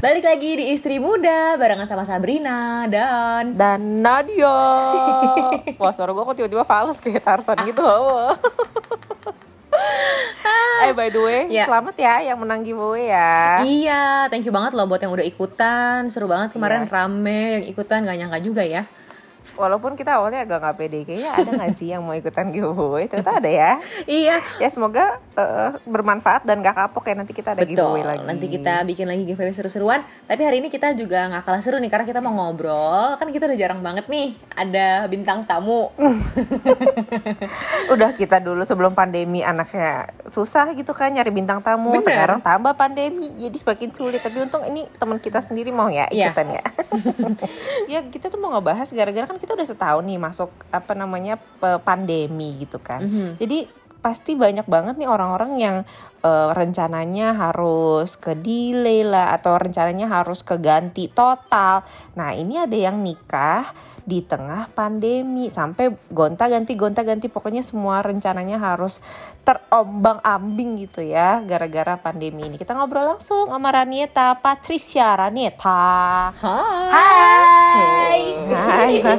Balik 0.00 0.24
lagi 0.24 0.56
di 0.56 0.72
Istri 0.72 0.96
Muda 0.96 1.60
barengan 1.60 1.84
sama 1.84 2.02
Sabrina 2.02 2.88
dan 2.88 3.52
dan 3.52 4.00
Nadia. 4.00 4.48
Wah 5.80 5.92
suara 5.92 6.10
gue 6.10 6.24
kok 6.24 6.34
tiba-tiba 6.34 6.64
fals 6.64 6.96
kayak 6.96 7.20
Tarsan 7.20 7.68
gitu. 7.68 7.84
eh 10.80 10.92
by 10.92 11.08
the 11.08 11.20
way, 11.20 11.40
Ya. 11.46 11.68
selamat 11.68 11.92
ya 11.94 12.14
yang 12.24 12.40
menang 12.40 12.64
giveaway 12.64 13.12
ya. 13.12 13.60
Iya, 13.60 14.02
thank 14.26 14.42
you 14.42 14.50
banget 14.50 14.72
loh 14.72 14.88
buat 14.88 14.98
yang 14.98 15.12
udah 15.12 15.22
ikutan. 15.22 16.08
Seru 16.08 16.24
banget 16.24 16.56
kemarin 16.56 16.84
Iya. 16.84 16.90
rame 16.90 17.40
yang 17.54 17.64
ikutan 17.68 18.00
gak 18.00 18.16
nyangka 18.16 18.40
juga 18.40 18.64
ya. 18.64 18.88
Walaupun 19.52 19.92
kita 19.92 20.16
awalnya 20.16 20.40
agak 20.40 20.56
nggak 20.56 20.76
pede, 20.78 21.04
kayaknya 21.04 21.36
ada 21.36 21.50
nggak 21.52 21.76
sih 21.76 21.92
yang 21.92 22.00
mau 22.00 22.16
ikutan 22.16 22.48
giveaway? 22.48 23.04
Ternyata 23.04 23.36
ada 23.36 23.50
ya. 23.50 23.76
Iya, 24.08 24.40
Ya 24.56 24.68
semoga 24.72 25.20
eh, 25.40 25.72
bermanfaat 25.88 26.44
dan 26.44 26.60
gak 26.60 26.76
kapok 26.76 27.04
ya 27.08 27.14
nanti 27.16 27.32
kita 27.32 27.56
ada 27.56 27.62
betul. 27.64 27.72
giveaway 27.72 28.04
lagi. 28.04 28.24
Nanti 28.26 28.46
kita 28.46 28.74
bikin 28.84 29.06
lagi 29.08 29.22
giveaway 29.24 29.54
seru-seruan. 29.54 30.00
Tapi 30.28 30.42
hari 30.44 30.60
ini 30.60 30.68
kita 30.68 30.92
juga 30.94 31.26
nggak 31.30 31.42
kalah 31.44 31.62
seru 31.64 31.76
nih 31.80 31.90
karena 31.90 32.06
kita 32.06 32.20
mau 32.20 32.32
ngobrol. 32.36 33.16
Kan 33.16 33.28
kita 33.32 33.48
udah 33.50 33.58
jarang 33.58 33.80
banget 33.80 34.06
nih 34.06 34.36
ada 34.54 35.04
bintang 35.08 35.44
tamu. 35.44 35.88
Udah 37.94 38.14
kita 38.14 38.38
dulu 38.38 38.62
sebelum 38.62 38.94
pandemi 38.94 39.42
anaknya 39.42 40.10
susah 40.28 40.70
gitu 40.76 40.94
kan 40.94 41.10
nyari 41.10 41.32
bintang 41.34 41.58
tamu. 41.64 41.90
Bener. 41.96 42.06
Sekarang 42.06 42.38
tambah 42.40 42.72
pandemi 42.76 43.26
jadi 43.38 43.56
semakin 43.56 43.90
sulit. 43.90 44.20
Tapi 44.22 44.36
untung 44.42 44.62
ini 44.68 44.86
teman 44.98 45.18
kita 45.18 45.42
sendiri 45.42 45.72
mau 45.74 45.90
ya 45.90 46.06
Iya. 46.10 46.30
ikutan 46.30 46.48
ya. 46.54 46.64
ya 47.98 48.00
kita 48.06 48.30
tuh 48.30 48.38
mau 48.38 48.54
ngebahas 48.54 48.88
gara-gara 48.90 49.26
kan 49.26 49.38
kita 49.38 49.54
udah 49.54 49.66
setahun 49.66 50.04
nih 50.06 50.18
masuk 50.20 50.50
apa 50.70 50.92
namanya 50.94 51.38
pandemi 51.82 52.60
gitu 52.62 52.78
kan. 52.78 53.02
Mhm. 53.02 53.40
Jadi 53.40 53.58
pasti 54.00 54.32
banyak 54.34 54.64
banget 54.64 54.96
nih 54.96 55.08
orang-orang 55.08 55.52
yang 55.60 55.76
eh, 56.24 56.50
rencananya 56.56 57.36
harus 57.36 58.16
ke 58.16 58.32
delay 58.32 59.04
lah 59.04 59.36
atau 59.36 59.56
rencananya 59.60 60.08
harus 60.08 60.40
keganti 60.40 61.12
total. 61.12 61.84
Nah 62.16 62.32
ini 62.32 62.60
ada 62.60 62.76
yang 62.76 63.00
nikah 63.04 63.68
di 64.00 64.24
tengah 64.24 64.72
pandemi 64.74 65.52
sampai 65.52 65.92
gonta-ganti 66.10 66.74
gonta-ganti 66.74 67.30
pokoknya 67.30 67.62
semua 67.62 68.02
rencananya 68.02 68.58
harus 68.58 68.98
terombang-ambing 69.44 70.82
gitu 70.88 71.04
ya 71.04 71.44
gara-gara 71.44 71.94
pandemi 72.00 72.48
ini. 72.48 72.56
Kita 72.56 72.74
ngobrol 72.74 73.16
langsung 73.16 73.52
sama 73.52 73.70
Ranieta 73.70 74.34
Patricia 74.40 75.14
Ranieta. 75.14 76.32
Hai. 76.40 78.20
Hai. 78.50 78.92
Hai. 79.04 79.18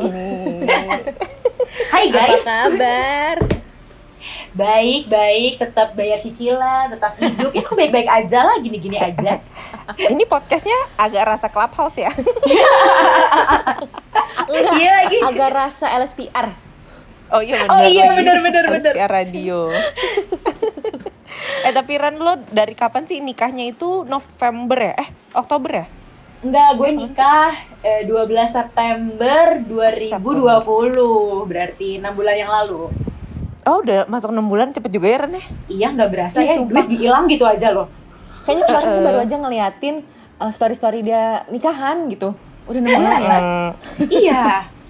Hai 1.92 2.06
Apa 2.10 2.18
guys. 2.18 2.44
kabar? 2.44 3.61
Baik, 4.52 5.08
baik, 5.08 5.64
tetap 5.64 5.96
bayar 5.96 6.20
cicilan, 6.20 6.92
tetap 6.92 7.16
hidup. 7.16 7.56
Ya 7.56 7.64
aku 7.64 7.72
baik-baik 7.72 8.10
aja 8.12 8.44
lah, 8.44 8.60
gini-gini 8.60 9.00
aja. 9.00 9.40
Ini 10.12 10.28
podcastnya 10.28 10.76
agak 11.00 11.24
rasa 11.24 11.48
clubhouse 11.48 11.96
ya. 11.96 12.12
Enggak, 14.52 14.74
Iya 14.76 14.92
lagi. 14.92 15.18
agak 15.24 15.50
rasa 15.56 15.88
LSPR. 15.96 16.52
Oh 17.32 17.40
iya 17.40 17.64
benar. 17.64 17.72
Oh 17.72 17.88
iya, 17.88 18.12
benar, 18.12 18.38
benar, 18.44 18.66
benar. 18.68 18.92
via 18.92 19.08
radio. 19.08 19.72
eh 21.66 21.72
tapi 21.72 21.96
Ran 21.96 22.20
lo 22.20 22.36
dari 22.52 22.76
kapan 22.76 23.08
sih 23.08 23.24
nikahnya 23.24 23.72
itu 23.72 24.04
November 24.04 24.92
ya? 24.92 24.96
Eh 25.00 25.08
Oktober 25.32 25.72
ya? 25.72 25.86
Enggak, 26.44 26.70
gue 26.76 26.90
nikah 26.92 27.56
eh, 27.88 28.04
12 28.04 28.28
September 28.52 29.64
2020. 29.64 30.12
Berarti 31.48 32.04
6 32.04 32.12
bulan 32.12 32.36
yang 32.36 32.52
lalu. 32.52 32.92
Oh 33.62 33.86
udah 33.86 34.10
masuk 34.10 34.34
6 34.34 34.42
bulan 34.50 34.74
cepet 34.74 34.90
juga 34.90 35.08
ya 35.10 35.18
Ran 35.22 35.38
ya? 35.38 35.44
Iya, 35.70 35.88
nggak 35.94 36.10
berasa 36.10 36.38
Iya, 36.42 36.50
ya. 36.50 36.56
sumpah. 36.58 36.74
Duit 36.82 36.90
hilang 36.98 37.26
gitu 37.30 37.46
aja 37.46 37.68
loh. 37.70 37.88
Kayaknya 38.42 38.64
kemarin 38.66 38.88
tuh 38.90 39.04
baru 39.06 39.18
aja 39.22 39.36
ngeliatin 39.38 39.96
uh, 40.42 40.52
story-story 40.52 41.00
dia 41.06 41.46
nikahan 41.54 42.10
gitu. 42.10 42.34
Udah 42.66 42.80
enam 42.82 42.98
bulan 42.98 43.22
ya. 43.22 43.38
Hmm, 43.38 43.70
iya. 44.10 44.44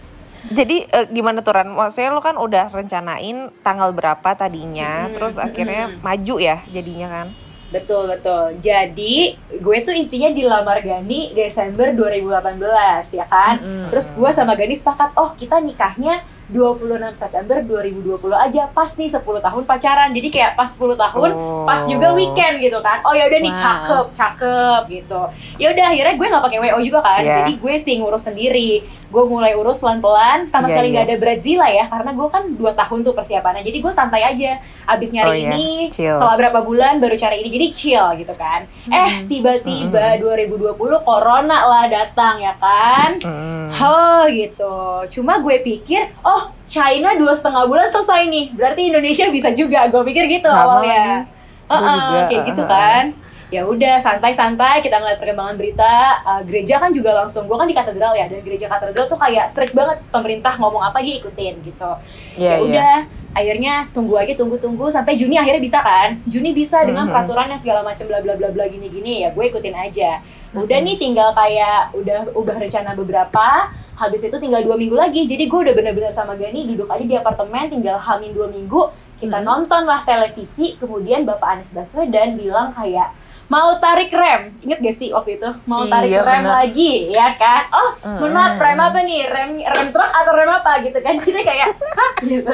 jadi 0.58 0.88
eh, 0.88 1.06
gimana 1.12 1.44
tuh 1.44 1.52
Ran? 1.52 1.68
Maksudnya 1.68 2.16
lo 2.16 2.24
kan 2.24 2.40
udah 2.40 2.72
rencanain 2.72 3.52
tanggal 3.60 3.92
berapa 3.92 4.30
tadinya, 4.40 5.08
Mm-mm, 5.08 5.16
terus 5.20 5.36
akhirnya 5.36 5.92
mm-mm. 5.92 6.00
maju 6.00 6.36
ya 6.40 6.64
jadinya 6.72 7.08
kan? 7.12 7.28
Betul, 7.72 8.12
betul. 8.12 8.60
Jadi, 8.60 9.36
gue 9.48 9.78
tuh 9.84 9.96
intinya 9.96 10.28
dilamar 10.28 10.84
Gani 10.84 11.32
Desember 11.32 11.96
2018, 11.96 13.16
ya 13.16 13.24
kan? 13.28 13.64
Mm-mm. 13.64 13.88
Terus 13.92 14.12
gue 14.12 14.32
sama 14.32 14.60
Gani 14.60 14.76
sepakat, 14.76 15.16
oh 15.16 15.32
kita 15.40 15.60
nikahnya 15.64 16.20
26 16.52 16.84
September 17.16 17.58
2020 17.64 18.20
aja, 18.36 18.68
pas 18.68 18.90
nih 18.92 19.08
10 19.08 19.24
tahun 19.40 19.64
pacaran. 19.64 20.12
Jadi 20.12 20.28
kayak 20.28 20.54
pas 20.54 20.68
10 20.68 20.94
tahun, 20.94 21.30
Oh. 21.32 21.64
pas 21.64 21.82
juga 21.84 22.12
weekend 22.12 22.60
gitu 22.60 22.78
kan. 22.80 23.00
Oh 23.02 23.16
ya 23.16 23.26
udah 23.26 23.40
nih 23.40 23.50
Wow. 23.50 23.58
cakep, 23.58 24.06
cakep 24.12 24.82
gitu. 24.92 25.22
Ya 25.58 25.72
udah 25.72 25.86
akhirnya 25.88 26.14
gue 26.14 26.28
nggak 26.28 26.44
pakai 26.44 26.60
WO 26.62 26.80
juga 26.80 27.00
kan. 27.00 27.24
Iya. 27.24 27.36
Jadi 27.42 27.52
gue 27.56 27.74
sih 27.78 27.94
ngurus 27.98 28.24
sendiri. 28.24 28.84
Gue 29.12 29.24
mulai 29.28 29.52
urus 29.60 29.84
pelan-pelan, 29.84 30.48
sama 30.48 30.72
Iya, 30.72 30.80
sekali 30.80 30.88
nggak 30.96 31.06
ada 31.12 31.18
Brazil 31.20 31.60
ya, 31.60 31.86
karena 31.92 32.12
gue 32.16 32.28
kan 32.32 32.44
2 32.48 32.72
tahun 32.80 33.00
tuh 33.04 33.12
persiapannya. 33.12 33.60
Jadi 33.60 33.78
gue 33.84 33.92
santai 33.92 34.24
aja. 34.24 34.56
Abis 34.88 35.12
nyari 35.12 35.28
Oh, 35.28 35.36
iya. 35.36 35.52
ini, 35.52 35.92
Chill. 35.92 36.16
setelah 36.16 36.40
berapa 36.40 36.64
bulan 36.64 37.04
baru 37.04 37.20
cari 37.20 37.44
ini. 37.44 37.50
Jadi 37.52 37.68
chill 37.76 38.08
gitu 38.24 38.32
kan. 38.40 38.64
Eh 38.88 39.28
tiba-tiba 39.28 40.16
2020 40.16 40.80
corona 41.04 41.68
lah 41.68 41.86
datang 41.92 42.40
ya 42.40 42.56
kan. 42.56 43.20
Hmm. 43.20 43.68
Oh 43.76 44.24
gitu. 44.32 45.04
Cuma 45.12 45.44
gue 45.44 45.60
pikir, 45.60 46.08
oh 46.24 46.48
China 46.72 47.12
dua 47.20 47.36
setengah 47.36 47.68
bulan 47.68 47.92
selesai 47.92 48.32
nih. 48.32 48.56
Berarti 48.56 48.82
Indonesia 48.88 49.28
bisa 49.28 49.52
juga. 49.52 49.92
Gue 49.92 50.08
pikir 50.08 50.24
gitu 50.32 50.48
Sama 50.48 50.64
awalnya. 50.64 51.28
Heeh, 51.68 52.00
juga, 52.00 52.22
kayak 52.32 52.44
gitu 52.48 52.64
kan. 52.64 53.04
Ya 53.52 53.68
udah 53.68 54.00
santai-santai 54.00 54.80
kita 54.80 54.96
ngeliat 54.96 55.20
perkembangan 55.20 55.60
berita. 55.60 56.24
Uh, 56.24 56.40
gereja 56.48 56.80
kan 56.80 56.96
juga 56.96 57.12
langsung. 57.12 57.52
Gue 57.52 57.60
kan 57.60 57.68
di 57.68 57.76
katedral 57.76 58.16
ya. 58.16 58.32
Dan 58.32 58.40
gereja 58.42 58.72
katedral 58.72 59.12
tuh 59.12 59.20
kayak 59.20 59.52
strict 59.52 59.76
banget. 59.76 60.00
Pemerintah 60.08 60.56
ngomong 60.56 60.80
apa 60.80 61.04
dia 61.04 61.20
ikutin 61.20 61.60
gitu. 61.60 61.92
Iya, 62.40 62.48
ya 62.48 62.56
iya. 62.56 62.58
udah. 62.64 62.96
Akhirnya 63.32 63.88
tunggu 63.92 64.20
aja 64.20 64.36
tunggu-tunggu 64.36 64.92
sampai 64.92 65.16
Juni 65.16 65.36
akhirnya 65.36 65.60
bisa 65.60 65.80
kan? 65.80 66.20
Juni 66.28 66.52
bisa 66.52 66.84
dengan 66.84 67.08
Mhm. 67.08 67.12
peraturan 67.12 67.48
yang 67.48 67.60
segala 67.60 67.80
macam 67.80 68.04
bla 68.08 68.20
bla 68.20 68.36
bla 68.36 68.52
bla 68.52 68.68
gini-gini 68.68 69.24
ya 69.24 69.32
gue 69.32 69.44
ikutin 69.48 69.72
aja. 69.72 70.20
Udah 70.52 70.78
Mhm. 70.80 70.88
nih 70.88 70.96
tinggal 71.00 71.32
kayak 71.32 71.96
udah 71.96 72.28
ubah 72.36 72.60
rencana 72.60 72.92
beberapa, 72.92 73.72
habis 73.96 74.28
itu 74.28 74.36
tinggal 74.36 74.60
dua 74.64 74.76
minggu 74.76 75.00
lagi. 75.00 75.24
Jadi 75.28 75.48
gue 75.48 75.60
udah 75.64 75.72
bener-bener 75.72 76.12
sama 76.12 76.36
Gani 76.36 76.76
duduk 76.76 76.92
aja 76.92 77.04
di 77.08 77.16
apartemen, 77.16 77.72
tinggal 77.72 77.96
hamin 77.96 78.36
dua 78.36 78.52
minggu, 78.52 78.92
kita 79.24 79.40
Mhm. 79.40 79.48
nonton 79.48 79.88
lah 79.88 80.04
televisi. 80.04 80.76
Kemudian 80.76 81.24
Bapak 81.24 81.56
Anies 81.56 81.72
Baswedan 81.72 82.36
bilang 82.36 82.76
kayak 82.76 83.16
mau 83.52 83.76
tarik 83.76 84.08
rem, 84.10 84.56
inget 84.62 84.80
gak 84.80 84.96
sih 84.96 85.12
waktu 85.12 85.36
itu? 85.36 85.50
Mau 85.66 85.84
tarik 85.84 86.08
Iya, 86.10 86.24
rem 86.24 86.40
bener. 86.42 86.56
lagi, 86.56 86.92
ya 87.12 87.36
kan? 87.36 87.68
Oh, 87.70 87.92
Mhm. 88.00 88.18
mohon 88.18 88.32
maaf, 88.32 88.56
rem 88.56 88.80
apa 88.80 89.00
nih? 89.02 89.22
Rem 89.26 89.52
rem 89.60 89.88
truk 89.90 90.08
atau 90.10 90.32
rem 90.32 90.48
apa 90.50 90.72
gitu 90.80 90.96
kan? 90.98 91.20
Kita 91.20 91.40
kayak, 91.42 91.68
hah? 91.76 92.12
Gitu. 92.22 92.48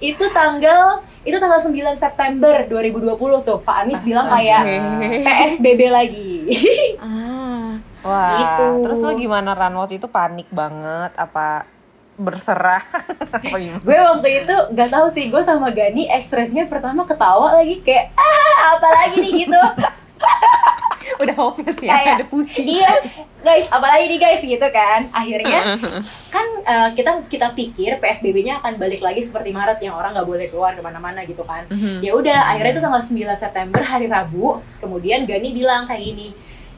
itu 0.00 0.24
tanggal 0.30 1.04
itu 1.20 1.36
tanggal 1.36 1.60
9 1.60 1.68
September 1.94 2.64
2020 2.64 3.12
tuh 3.42 3.60
Pak 3.60 3.84
Anies 3.84 4.00
bilang 4.00 4.24
kayak. 4.26 4.64
PSBB 5.20 5.80
lagi. 5.88 6.32
Ah, 6.98 7.76
Wah, 8.00 8.30
Gitu. 8.34 8.66
terus 8.80 8.98
lo 8.98 9.12
gimana 9.12 9.52
Ran 9.52 9.74
waktu 9.74 9.98
itu 9.98 10.08
panik 10.08 10.48
banget 10.48 11.12
apa 11.14 11.66
berserah 12.18 12.82
gue 13.86 13.98
waktu 14.04 14.28
itu 14.42 14.54
nggak 14.68 14.90
tahu 14.90 15.06
sih 15.08 15.30
gue 15.30 15.38
sama 15.40 15.70
Gani 15.70 16.10
ekspresinya 16.10 16.66
pertama 16.66 17.02
ketawa 17.02 17.54
lagi 17.54 17.78
kayak 17.80 18.10
ah 18.12 18.74
apa 18.74 18.88
lagi 18.92 19.16
nih 19.20 19.32
gitu. 19.40 19.62
udah 21.18 21.34
hopeless 21.34 21.78
ya, 21.80 21.88
Kayak, 21.90 22.14
ada 22.14 22.26
pusing. 22.26 22.66
iya 22.68 22.90
guys 23.38 23.64
apalagi 23.68 24.06
nih 24.08 24.18
guys 24.18 24.40
gitu 24.40 24.66
kan 24.68 25.08
akhirnya 25.08 25.78
kan 26.34 26.46
eh, 26.60 26.88
kita 26.92 27.24
kita 27.26 27.48
pikir 27.52 27.96
PSBB-nya 27.96 28.58
akan 28.58 28.76
balik 28.76 29.00
lagi 29.00 29.18
seperti 29.20 29.50
Maret 29.50 29.80
yang 29.80 29.94
orang 29.94 30.12
nggak 30.12 30.28
boleh 30.28 30.46
keluar 30.46 30.74
ke 30.74 30.82
mana-mana 30.82 31.22
gitu 31.22 31.42
kan 31.42 31.64
Mhm. 31.66 32.02
ya 32.02 32.12
udah 32.12 32.50
akhirnya 32.50 32.72
itu 32.72 32.82
tanggal 32.82 33.00
9 33.00 33.14
September 33.36 33.80
hari 33.80 34.06
Rabu 34.06 34.58
kemudian 34.78 35.24
Gani 35.24 35.48
bilang 35.50 35.86
kayak 35.86 36.02
gini 36.04 36.28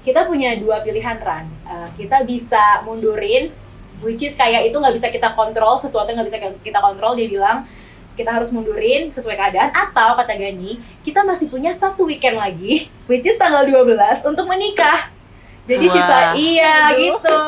kita 0.00 0.24
punya 0.24 0.54
dua 0.54 0.80
pilihan 0.80 1.16
Ran 1.18 1.46
Eh, 1.62 1.88
kita 1.96 2.22
bisa 2.22 2.82
mundurin 2.82 3.46
which 4.04 4.24
is 4.24 4.34
kayak 4.36 4.68
itu 4.68 4.76
nggak 4.76 4.96
bisa 4.96 5.08
kita 5.08 5.32
kontrol 5.32 5.80
sesuatu 5.80 6.10
yang 6.10 6.20
nggak 6.20 6.28
bisa 6.28 6.38
kita 6.64 6.78
kontrol 6.80 7.16
dia 7.16 7.28
bilang 7.28 7.64
kita 8.18 8.36
harus 8.36 8.52
mundurin 8.52 9.08
sesuai 9.08 9.36
keadaan. 9.38 9.72
Atau 9.72 10.18
kata 10.20 10.36
Gani 10.36 10.76
kita 11.00 11.24
masih 11.24 11.48
punya 11.48 11.72
satu 11.72 12.04
weekend 12.04 12.36
lagi 12.36 12.92
which 13.08 13.24
is 13.24 13.40
tanggal 13.40 13.64
12 13.64 13.96
untuk 14.28 14.44
menikah. 14.44 15.08
Jadi 15.64 15.86
Wah. 15.86 15.94
sisa 15.94 16.18
iya 16.36 16.74
Aduh. 16.92 16.98
gitu. 16.98 17.42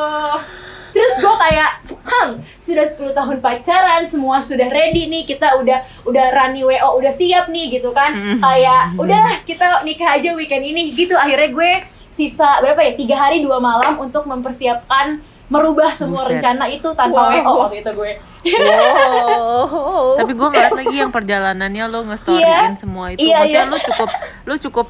Terus 0.92 1.14
gue 1.24 1.34
kayak 1.40 1.70
Hang 2.04 2.44
sudah 2.60 2.84
10 2.84 3.16
tahun 3.16 3.36
pacaran 3.40 4.04
semua 4.04 4.44
sudah 4.44 4.68
ready 4.68 5.08
nih 5.08 5.24
kita 5.24 5.56
udah 5.56 5.80
udah 6.04 6.26
runny 6.36 6.60
wo 6.60 6.72
udah 7.00 7.12
siap 7.12 7.48
nih 7.48 7.80
gitu 7.80 7.90
kan. 7.96 8.12
Kayak 8.38 8.96
udah 9.00 9.44
kita 9.48 9.80
nikah 9.84 10.20
aja 10.20 10.36
weekend 10.36 10.64
ini. 10.64 10.92
Gitu 10.92 11.16
akhirnya 11.16 11.48
gue 11.48 11.72
sisa 12.12 12.60
berapa 12.60 12.76
ya 12.84 12.92
tiga 12.92 13.16
hari 13.16 13.40
dua 13.40 13.56
malam 13.56 13.96
untuk 13.96 14.28
mempersiapkan 14.28 15.24
merubah 15.52 15.92
semua 15.92 16.24
Buset. 16.24 16.40
rencana 16.40 16.64
itu 16.66 16.88
tanpa 16.90 17.12
Wow. 17.28 17.44
wo 17.44 17.52
waktu 17.62 17.76
itu 17.78 17.92
gue 17.92 18.12
Wow. 18.42 20.16
Tapi 20.18 20.32
gue 20.32 20.48
ngeliat 20.48 20.72
lagi 20.74 20.96
yang 20.96 21.10
perjalanannya 21.10 21.84
lo 21.86 22.00
nge-storyin 22.04 22.42
Iya. 22.42 22.74
semua 22.74 23.12
itu. 23.12 23.20
Iya, 23.20 23.38
Maksudnya 23.38 23.60
iya. 23.60 23.68
lo 23.68 23.78
cukup 23.78 24.08
lo 24.42 24.54
cukup 24.58 24.86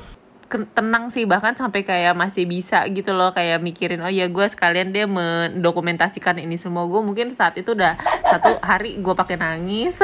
tenang 0.53 1.09
sih 1.09 1.25
bahkan 1.25 1.56
sampai 1.56 1.81
kayak 1.81 2.12
masih 2.12 2.44
bisa 2.44 2.85
gitu 2.87 3.11
loh 3.11 3.32
kayak 3.32 3.56
mikirin 3.59 4.05
oh 4.05 4.12
ya 4.12 4.29
gue 4.29 4.47
sekalian 4.47 4.93
dia 4.93 5.09
mendokumentasikan 5.09 6.37
ini 6.37 6.61
semua 6.61 6.85
gue 6.85 7.00
mungkin 7.00 7.32
saat 7.32 7.56
itu 7.56 7.73
udah 7.73 7.97
satu 8.23 8.61
hari 8.61 9.00
gue 9.00 9.14
pakai 9.17 9.41
nangis 9.41 9.97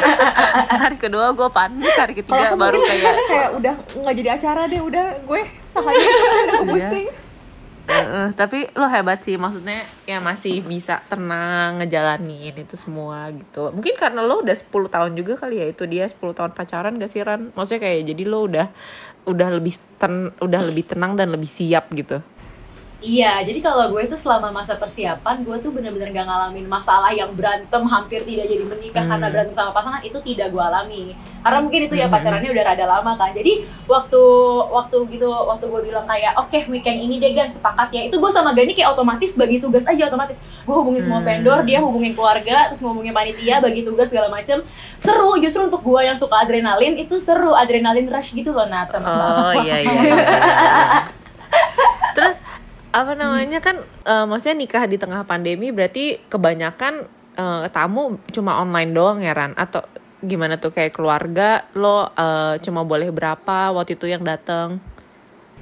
hari 0.76 0.96
kedua 0.96 1.32
gue 1.32 1.48
panik 1.48 1.88
hari 1.90 2.12
ketiga 2.12 2.52
aku 2.52 2.56
baru 2.58 2.78
kayak 2.78 3.14
kayak 3.24 3.48
udah 3.54 3.74
nggak 3.96 4.14
jadi 4.14 4.28
acara 4.34 4.62
deh, 4.66 4.76
udah 4.78 5.04
gue 5.22 5.40
sehari 5.72 6.00
udah 6.04 6.44
gue 6.44 6.52
Iya. 6.52 6.68
pusing. 6.68 7.06
Heeh, 7.82 8.30
tapi 8.38 8.70
lo 8.78 8.86
hebat 8.86 9.26
sih 9.26 9.34
maksudnya 9.34 9.82
ya 10.06 10.22
masih 10.22 10.62
bisa 10.62 11.02
tenang 11.10 11.82
ngejalanin 11.82 12.54
itu 12.54 12.78
semua 12.78 13.26
gitu. 13.34 13.74
Mungkin 13.74 13.98
karena 13.98 14.22
lo 14.22 14.38
udah 14.38 14.54
10 14.54 14.86
tahun 14.86 15.12
juga 15.18 15.34
kali 15.34 15.58
ya 15.58 15.66
itu 15.66 15.82
dia 15.90 16.06
10 16.06 16.30
tahun 16.30 16.54
pacaran 16.54 16.94
gak 16.96 17.10
sih 17.10 17.26
Ran? 17.26 17.50
Maksudnya 17.52 17.82
kayak 17.82 18.00
jadi 18.14 18.22
lo 18.30 18.46
udah 18.46 18.66
udah 19.22 19.48
lebih 19.54 19.74
ten 19.98 20.34
udah 20.42 20.60
lebih 20.66 20.82
tenang 20.86 21.14
dan 21.14 21.30
lebih 21.30 21.46
siap 21.46 21.90
gitu 21.94 22.18
Iya, 23.02 23.42
jadi 23.42 23.58
kalau 23.58 23.90
gue 23.90 24.06
tuh 24.06 24.14
selama 24.14 24.54
masa 24.54 24.78
persiapan, 24.78 25.42
gue 25.42 25.58
tuh 25.58 25.74
bener-bener 25.74 26.14
gak 26.14 26.22
ngalamin 26.22 26.70
masalah 26.70 27.10
yang 27.10 27.34
berantem 27.34 27.82
hampir 27.82 28.22
tidak 28.22 28.46
jadi 28.46 28.62
menikah 28.62 29.02
karena 29.02 29.26
Hmm. 29.26 29.34
berantem 29.34 29.54
sama 29.58 29.74
pasangan 29.74 29.98
itu 30.00 30.14
tidak 30.22 30.48
gue 30.48 30.62
alami. 30.62 31.10
Karena 31.42 31.58
mungkin 31.58 31.90
itu 31.90 31.98
ya 31.98 32.06
Hmm. 32.06 32.14
pacarannya 32.14 32.54
udah 32.54 32.62
rada 32.62 32.86
lama 32.86 33.12
kan. 33.18 33.34
Jadi 33.34 33.52
waktu 33.84 34.22
waktu 34.70 34.96
gitu 35.10 35.26
waktu 35.26 35.66
gue 35.66 35.80
bilang 35.82 36.06
kayak 36.06 36.38
oke 36.38 36.58
weekend 36.70 37.02
ini 37.02 37.18
deh 37.18 37.34
Gan 37.34 37.50
sepakat 37.50 37.90
ya. 37.90 38.02
Itu 38.06 38.22
gue 38.22 38.30
sama 38.30 38.54
Gani 38.54 38.70
kayak 38.70 38.94
otomatis 38.94 39.34
bagi 39.34 39.58
tugas 39.58 39.82
aja 39.82 40.06
otomatis. 40.06 40.38
Gue 40.62 40.74
hubungin 40.78 41.02
semua 41.02 41.18
Hmm. 41.18 41.26
vendor, 41.26 41.58
dia 41.66 41.82
hubungin 41.82 42.14
keluarga, 42.14 42.70
terus 42.70 42.78
ngomongin 42.80 43.10
panitia, 43.10 43.58
bagi 43.58 43.82
tugas 43.82 44.14
segala 44.14 44.30
macem. 44.30 44.62
Seru 44.96 45.34
justru 45.42 45.66
untuk 45.66 45.82
gue 45.82 46.00
yang 46.00 46.14
suka 46.14 46.38
adrenalin 46.38 46.94
itu 46.94 47.18
seru 47.18 47.50
adrenalin 47.50 48.06
rush 48.06 48.30
gitu 48.32 48.54
loh 48.54 48.64
Nat 48.64 48.94
sama 48.94 49.10
oh 49.10 49.52
iya 49.58 49.82
iya, 49.82 49.90
iya, 49.90 50.14
iya. 50.14 50.26
terus 52.16 52.36
apa 52.92 53.12
namanya 53.16 53.58
kan 53.64 53.80
eh, 53.82 54.24
maksudnya 54.28 54.56
nikah 54.60 54.84
di 54.84 55.00
tengah 55.00 55.24
pandemi 55.24 55.72
berarti 55.72 56.20
kebanyakan 56.28 57.08
eh, 57.40 57.64
tamu 57.72 58.20
cuma 58.28 58.60
online 58.60 58.92
doang 58.92 59.18
ya 59.24 59.32
Ran? 59.32 59.56
Atau 59.56 59.80
gimana 60.22 60.60
tuh 60.60 60.70
kayak 60.70 60.94
keluarga 60.94 61.66
lo 61.72 62.12
eh, 62.12 62.60
cuma 62.60 62.84
boleh 62.84 63.08
berapa 63.08 63.72
waktu 63.72 63.96
itu 63.96 64.06
yang 64.12 64.22
datang 64.22 64.78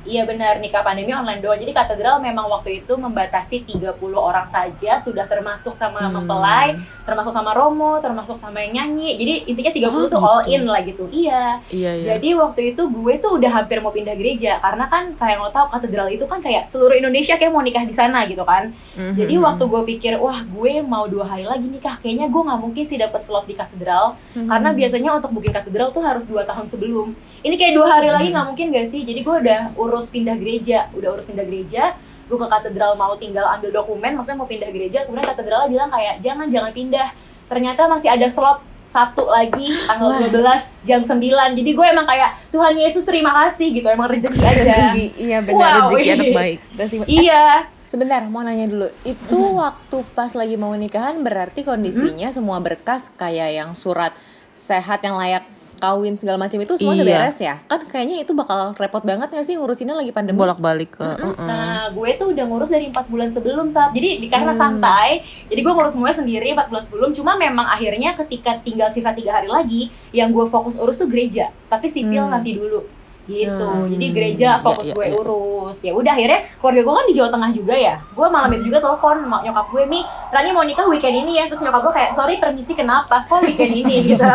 Iya 0.00 0.24
benar, 0.24 0.56
nikah 0.56 0.80
pandemi 0.80 1.10
online 1.10 1.38
doang. 1.38 1.54
Jadi 1.54 1.70
katedral 1.70 2.18
memang 2.18 2.48
waktu 2.48 2.80
itu 2.80 2.92
membatasi 2.94 3.62
30 3.62 3.92
orang 4.16 4.46
saja, 4.46 4.96
sudah 4.96 5.24
termasuk 5.24 5.74
sama 5.74 6.00
Hmm. 6.00 6.16
mempelai, 6.16 6.72
termasuk 7.04 7.28
sama 7.28 7.52
Romo, 7.52 7.98
termasuk 7.98 8.34
sama 8.34 8.60
yang 8.60 8.72
nyanyi. 8.80 9.14
Jadi 9.14 9.34
intinya 9.46 9.72
30 9.72 10.02
Oh, 10.02 10.08
tuh 10.08 10.18
all 10.18 10.40
gitu. 10.42 10.52
in 10.54 10.62
lah 10.64 10.80
gitu. 10.80 11.04
Iya. 11.06 11.60
iya 11.68 11.90
iya 11.94 12.04
Jadi 12.10 12.32
waktu 12.32 12.60
itu 12.70 12.82
gue 12.82 13.14
tuh 13.18 13.36
udah 13.36 13.50
hampir 13.52 13.76
mau 13.78 13.90
pindah 13.90 14.14
gereja 14.14 14.56
karena 14.58 14.84
kan 14.86 15.12
kayak 15.14 15.36
lo 15.38 15.48
tau 15.48 15.68
katedral 15.68 16.08
itu 16.08 16.24
kan 16.24 16.40
kayak 16.40 16.66
seluruh 16.66 16.96
Indonesia 16.96 17.34
kayak 17.34 17.50
mau 17.50 17.60
nikah 17.60 17.82
di 17.82 17.92
sana 17.92 18.24
gitu 18.24 18.40
kan. 18.42 18.72
Mhm. 18.94 19.12
Jadi 19.14 19.34
waktu 19.36 19.62
gue 19.62 19.82
pikir 19.86 20.12
wah 20.16 20.40
gue 20.42 20.80
mau 20.82 21.04
dua 21.06 21.24
hari 21.26 21.44
lagi 21.44 21.66
nikah, 21.66 22.00
kayaknya 22.00 22.26
gue 22.26 22.42
nggak 22.42 22.56
mungkin 22.58 22.82
sih 22.82 22.96
dapet 22.96 23.20
slot 23.20 23.44
di 23.44 23.52
katedral 23.52 24.16
Mhm. 24.32 24.48
karena 24.48 24.68
biasanya 24.70 25.10
untuk 25.14 25.30
booking 25.30 25.52
katedral 25.52 25.88
tuh 25.90 26.00
harus 26.00 26.24
dua 26.24 26.42
tahun 26.42 26.64
sebelum. 26.64 27.12
Ini 27.40 27.54
kayak 27.54 27.72
dua 27.74 27.86
hari 27.90 28.08
lagi 28.08 28.28
nggak 28.30 28.46
mungkin 28.46 28.66
gak 28.70 28.88
sih? 28.88 29.00
Jadi 29.00 29.20
gue 29.20 29.36
udah 29.40 29.60
urus 29.90 30.14
pindah 30.14 30.38
gereja, 30.38 30.86
udah 30.94 31.18
urus 31.18 31.26
pindah 31.26 31.42
gereja. 31.42 31.98
Gue 32.30 32.38
ke 32.38 32.46
katedral 32.46 32.94
mau 32.94 33.18
tinggal 33.18 33.42
ambil 33.58 33.74
dokumen, 33.74 34.14
maksudnya 34.14 34.38
mau 34.38 34.46
pindah 34.46 34.70
gereja. 34.70 35.02
Kemudian 35.02 35.26
katedralnya 35.26 35.66
bilang 35.66 35.90
kayak 35.90 36.22
jangan 36.22 36.46
jangan 36.46 36.70
pindah. 36.70 37.08
Ternyata 37.50 37.90
masih 37.90 38.08
ada 38.14 38.30
slot 38.30 38.62
satu 38.90 39.30
lagi 39.30 39.70
tanggal 39.86 40.18
12 40.18 40.82
jam 40.82 40.98
9 40.98 41.22
jadi 41.54 41.70
gue 41.78 41.86
emang 41.94 42.02
kayak 42.10 42.34
Tuhan 42.50 42.74
Yesus 42.74 43.06
terima 43.06 43.30
kasih 43.30 43.70
gitu 43.70 43.86
emang 43.86 44.10
rezeki 44.10 44.42
aja 44.42 44.62
Rezeki, 44.66 45.06
iya 45.14 45.38
benar 45.38 45.86
Wow, 45.86 45.94
rezeki 45.94 46.02
iya. 46.02 46.14
anak 46.18 46.30
baik. 46.34 46.58
Iya 47.06 47.44
Sebentar, 47.90 48.22
mau 48.30 48.46
nanya 48.46 48.70
dulu. 48.70 48.86
Itu 49.02 49.58
waktu 49.58 50.06
pas 50.14 50.30
lagi 50.38 50.54
mau 50.54 50.70
nikahan 50.78 51.26
berarti 51.26 51.66
kondisinya 51.66 52.30
semua 52.30 52.62
berkas 52.62 53.10
kayak 53.18 53.50
yang 53.50 53.74
surat 53.74 54.14
sehat 54.54 55.02
yang 55.02 55.18
layak 55.18 55.42
kawin 55.80 56.14
segala 56.14 56.36
macam 56.36 56.56
itu 56.56 56.76
semua 56.76 56.92
udah 56.92 57.02
Iya. 57.02 57.16
beres 57.18 57.38
ya? 57.38 57.54
Kan 57.64 57.80
kayaknya 57.82 58.20
itu 58.20 58.30
bakal 58.30 58.76
repot 58.76 59.00
banget 59.00 59.26
gak 59.26 59.42
sih 59.42 59.56
ngurusinnya 59.56 59.96
lagi 59.96 60.12
pandemi? 60.12 60.36
bolak-balik 60.36 60.92
ke 60.92 61.02
mm-mm. 61.02 61.40
Nah, 61.40 61.88
gue 61.88 62.10
tuh 62.14 62.30
udah 62.30 62.44
ngurus 62.44 62.68
dari 62.68 62.86
empat 62.86 63.08
bulan 63.08 63.26
sebelum, 63.26 63.66
Sab. 63.66 63.90
Jadi, 63.90 64.20
di 64.20 64.28
karena 64.28 64.52
Hmm. 64.52 64.60
santai, 64.76 65.20
jadi 65.48 65.58
gue 65.58 65.72
ngurus 65.72 65.92
semuanya 65.92 66.16
sendiri 66.16 66.52
empat 66.52 66.68
bulan 66.68 66.84
sebelum. 66.84 67.10
Cuma 67.10 67.32
memang 67.34 67.66
akhirnya 67.66 68.12
ketika 68.14 68.60
tinggal 68.60 68.86
sisa 68.86 69.10
tiga 69.10 69.34
hari 69.34 69.48
lagi, 69.48 69.82
yang 70.10 70.28
gue 70.28 70.44
fokus 70.44 70.76
urus 70.76 70.94
tuh 70.94 71.06
gereja. 71.06 71.48
Tapi 71.66 71.86
sipil 71.86 72.20
Hmm. 72.20 72.30
nanti 72.30 72.52
dulu. 72.52 72.99
Gitu. 73.30 73.62
Hmm. 73.62 73.86
Jadi 73.86 74.06
gereja 74.10 74.48
Ya, 74.50 74.58
fokus 74.58 74.90
ya, 74.90 74.94
gue 74.96 75.06
ya. 75.06 75.14
urus. 75.14 75.78
Ya 75.80 75.92
udah 75.92 76.10
akhirnya 76.10 76.50
keluarga 76.58 76.80
gue 76.82 76.94
kan 76.96 77.06
di 77.06 77.14
Jawa 77.14 77.30
Tengah 77.30 77.50
juga 77.52 77.74
ya. 77.76 77.94
Gue 78.10 78.26
malam 78.26 78.50
itu 78.50 78.66
juga 78.66 78.78
telepon 78.80 79.16
nyokap 79.22 79.66
gue, 79.70 79.82
"Mi, 79.86 80.00
Rani 80.28 80.50
mau 80.50 80.64
nikah 80.64 80.82
weekend 80.84 81.16
ini 81.16 81.38
ya." 81.38 81.46
Terus 81.46 81.62
nyokap 81.62 81.80
gue 81.80 81.94
kayak, 81.94 82.10
"Sorry, 82.12 82.34
permisi 82.36 82.74
kenapa? 82.74 83.22
Kok 83.24 83.40
weekend 83.40 83.70
ini?" 83.72 83.96
gitu. 84.10 84.26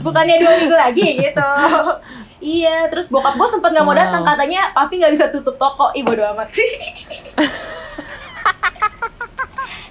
Bukannya 0.00 0.36
dua 0.38 0.52
minggu 0.56 0.72
lagi 0.74 1.06
gitu. 1.20 1.50
Iya, 2.38 2.86
terus 2.86 3.08
bokap 3.08 3.34
gue 3.34 3.48
sempet 3.50 3.70
nggak 3.70 3.82
mau 3.82 3.90
Wow. 3.90 4.00
datang 4.02 4.22
katanya 4.22 4.70
papi 4.70 4.94
nggak 4.96 5.12
bisa 5.12 5.28
tutup 5.28 5.56
toko. 5.56 5.92
Ih 5.92 6.00
bodo 6.00 6.24
amat. 6.32 6.48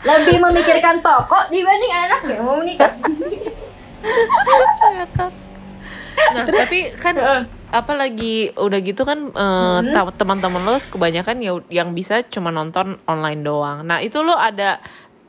Lebih 0.06 0.38
memikirkan 0.40 1.02
toko 1.02 1.50
dibanding 1.50 1.92
anaknya 1.92 2.38
mau 2.40 2.56
menikah. 2.56 2.94
nah 6.26 6.46
tapi 6.46 6.94
kan 6.96 7.16
apalagi 7.76 8.56
udah 8.56 8.80
gitu 8.80 9.04
kan 9.04 9.20
eh, 9.30 9.80
Hmm. 9.84 10.10
teman-teman 10.16 10.64
lo 10.64 10.80
kebanyakan 10.80 11.38
ya 11.44 11.52
yang 11.70 11.92
bisa 11.92 12.24
cuma 12.26 12.50
nonton 12.50 12.96
online 13.06 13.44
doang. 13.44 13.84
Nah 13.84 14.00
itu 14.00 14.24
lo 14.24 14.34
ada 14.34 14.80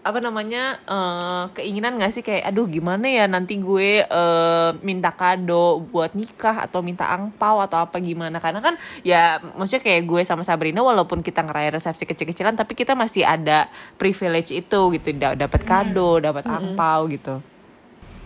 apa 0.07 0.23
namanya 0.23 0.79
eh, 0.87 1.43
keinginan 1.59 1.99
gak 1.99 2.15
sih 2.15 2.23
kayak 2.23 2.47
aduh 2.47 2.71
gimana 2.71 3.11
ya 3.11 3.27
nanti 3.27 3.59
gue 3.59 4.07
eh, 4.07 4.71
minta 4.87 5.11
kado 5.11 5.83
buat 5.91 6.15
nikah 6.15 6.63
atau 6.63 6.79
minta 6.79 7.11
angpau 7.11 7.59
atau 7.59 7.83
apa 7.83 7.99
gimana? 7.99 8.39
Karena 8.39 8.63
kan 8.63 8.79
ya 9.03 9.43
maksudnya 9.59 9.83
kayak 9.83 10.07
gue 10.07 10.23
sama 10.23 10.47
Sabrina 10.47 10.79
walaupun 10.87 11.27
kita 11.27 11.43
ngerayain 11.43 11.75
resepsi 11.75 12.07
kecil-kecilan 12.07 12.55
tapi 12.55 12.79
kita 12.79 12.95
masih 12.95 13.27
ada 13.27 13.67
privilege 13.99 14.55
itu 14.55 14.81
gitu. 14.95 15.11
Da- 15.19 15.35
dapat 15.35 15.67
kado 15.67 16.23
dapat 16.23 16.47
angpau 16.47 17.11
gitu 17.11 17.43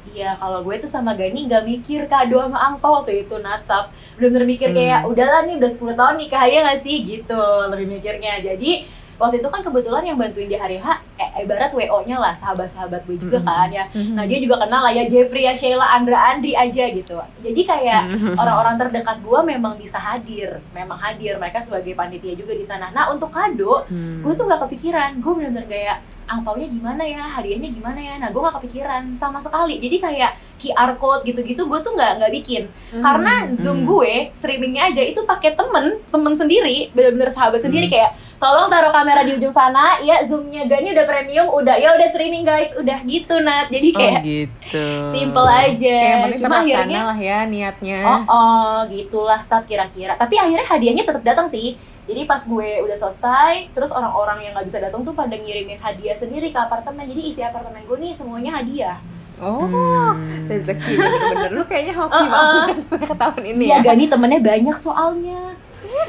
Iya, 0.08 0.32
kalau 0.36 0.64
gue 0.64 0.80
tuh 0.80 0.88
sama 0.88 1.12
Gani 1.12 1.44
nggak 1.44 1.64
mikir 1.64 2.00
kado 2.04 2.40
sama 2.40 2.58
angpau 2.58 3.00
waktu 3.00 3.24
itu 3.24 3.36
natsap. 3.38 3.92
Bener-bener 4.16 4.44
mikir 4.48 4.68
kayak 4.72 5.04
udahlah 5.04 5.44
nih 5.44 5.56
udah 5.56 5.70
10 5.70 5.92
tahun 5.94 6.14
nikah 6.16 6.40
aja 6.40 6.58
nggak 6.64 6.80
sih 6.80 6.96
gitu 7.04 7.42
lebih 7.68 7.86
mikirnya. 7.86 8.40
Jadi 8.40 8.88
waktu 9.16 9.36
itu 9.38 9.48
kan 9.48 9.60
kebetulan 9.60 10.00
yang 10.02 10.16
bantuin 10.16 10.48
di 10.48 10.56
hari 10.56 10.80
H, 10.80 10.88
eh, 11.14 11.44
ibarat 11.44 11.68
WO-nya 11.70 12.16
lah 12.16 12.32
sahabat-sahabat 12.32 13.04
gue 13.04 13.20
juga 13.20 13.36
kan 13.38 13.68
ya. 13.68 13.84
Nah 13.92 14.24
dia 14.24 14.40
juga 14.40 14.56
kenal 14.58 14.80
lah 14.80 14.90
ya 14.90 15.04
Jeffrey 15.04 15.44
ya 15.44 15.52
Sheila 15.52 15.84
Andra 15.84 16.32
Andri 16.32 16.56
aja 16.56 16.88
gitu. 16.88 17.20
Jadi 17.38 17.60
kayak 17.62 18.02
orang-orang 18.34 18.80
terdekat 18.80 19.20
gue 19.20 19.40
memang 19.46 19.76
bisa 19.76 20.00
hadir, 20.00 20.64
memang 20.72 20.96
hadir 20.96 21.36
mereka 21.36 21.60
sebagai 21.60 21.92
panitia 21.92 22.32
juga 22.32 22.52
di 22.52 22.64
sana. 22.64 22.88
Nah 22.90 23.12
untuk 23.12 23.28
kado, 23.28 23.84
Hmm. 23.84 24.24
gue 24.24 24.32
tuh 24.32 24.44
nggak 24.44 24.64
kepikiran 24.64 25.20
gue 25.20 25.32
bener-bener 25.36 25.68
kayak 25.68 25.96
angpaunya 26.30 26.70
gimana 26.70 27.02
ya 27.02 27.26
hadiahnya 27.26 27.68
gimana 27.74 27.98
ya. 27.98 28.14
Nah 28.22 28.30
gue 28.30 28.38
nggak 28.38 28.56
kepikiran 28.62 29.02
sama 29.18 29.42
sekali. 29.42 29.82
Jadi 29.82 29.98
kayak 29.98 30.32
QR 30.60 30.94
code 30.94 31.26
gitu-gitu 31.26 31.66
gue 31.66 31.78
tuh 31.82 31.92
nggak 31.98 32.22
nggak 32.22 32.32
bikin. 32.38 32.62
Karena 33.02 33.50
zoom 33.50 33.82
gue 33.82 34.30
streamingnya 34.38 34.94
aja 34.94 35.02
itu 35.02 35.26
pakai 35.26 35.58
temen 35.58 35.98
temen 36.06 36.32
sendiri 36.38 36.94
bener-bener 36.94 37.34
sahabat 37.34 37.66
sendiri. 37.66 37.90
Kayak 37.90 38.14
tolong 38.38 38.70
taruh 38.70 38.94
kamera 38.94 39.26
di 39.26 39.36
ujung 39.36 39.52
sana 39.52 40.00
ya 40.00 40.24
zoomnya 40.24 40.64
Gani 40.64 40.96
udah 40.96 41.04
premium 41.04 41.50
udah 41.50 41.76
ya 41.76 41.98
udah 41.98 42.08
streaming 42.08 42.46
guys. 42.46 42.70
Udah 42.78 43.02
gitu 43.02 43.42
nat. 43.42 43.66
Jadi 43.66 43.88
oh 43.90 43.98
kayak 43.98 44.20
gitu. 44.22 44.86
simple 45.10 45.48
aja. 45.50 45.96
Ya, 45.98 46.08
yang 46.14 46.20
penting 46.30 46.40
cuma 46.46 46.62
akhirnya 46.62 47.00
lah 47.10 47.18
ya 47.18 47.38
niatnya. 47.50 48.00
Oh, 48.06 48.22
oh 48.30 48.76
gitulah 48.86 49.42
saat 49.42 49.66
kira-kira. 49.66 50.14
Tapi 50.14 50.38
akhirnya 50.38 50.66
hadiahnya 50.70 51.02
tetap 51.02 51.26
datang 51.26 51.50
sih. 51.50 51.74
Jadi 52.10 52.26
pas 52.26 52.42
gue 52.42 52.70
udah 52.80 52.96
selesai, 52.98 53.70
terus 53.70 53.88
orang-orang 53.88 54.42
yang 54.42 54.52
nggak 54.52 54.66
bisa 54.66 54.78
datang 54.78 55.00
tuh 55.00 55.14
pada 55.14 55.30
ngirimin 55.32 55.78
hadiah 55.78 56.12
sendiri 56.12 56.50
ke 56.50 56.58
apartemen. 56.58 57.06
Jadi 57.06 57.22
isi 57.24 57.40
apartemen 57.40 57.80
gue 57.80 57.96
nih 57.96 58.12
semuanya 58.12 58.50
hadiah. 58.52 58.98
Oh, 59.38 59.62
Hmm. 59.62 60.44
rezeki 60.44 60.92
bener-bener 60.92 61.50
lu 61.54 61.64
kayaknya 61.64 61.94
hoki 61.94 62.12
Uh-uh. 62.18 62.28
banget 62.28 62.76
ke 63.08 63.14
tahun 63.16 63.42
ini 63.48 63.64
Iya, 63.64 63.76
ya. 63.78 63.86
Gani 63.86 64.04
temennya 64.04 64.40
banyak 64.42 64.76
soalnya. 64.76 65.40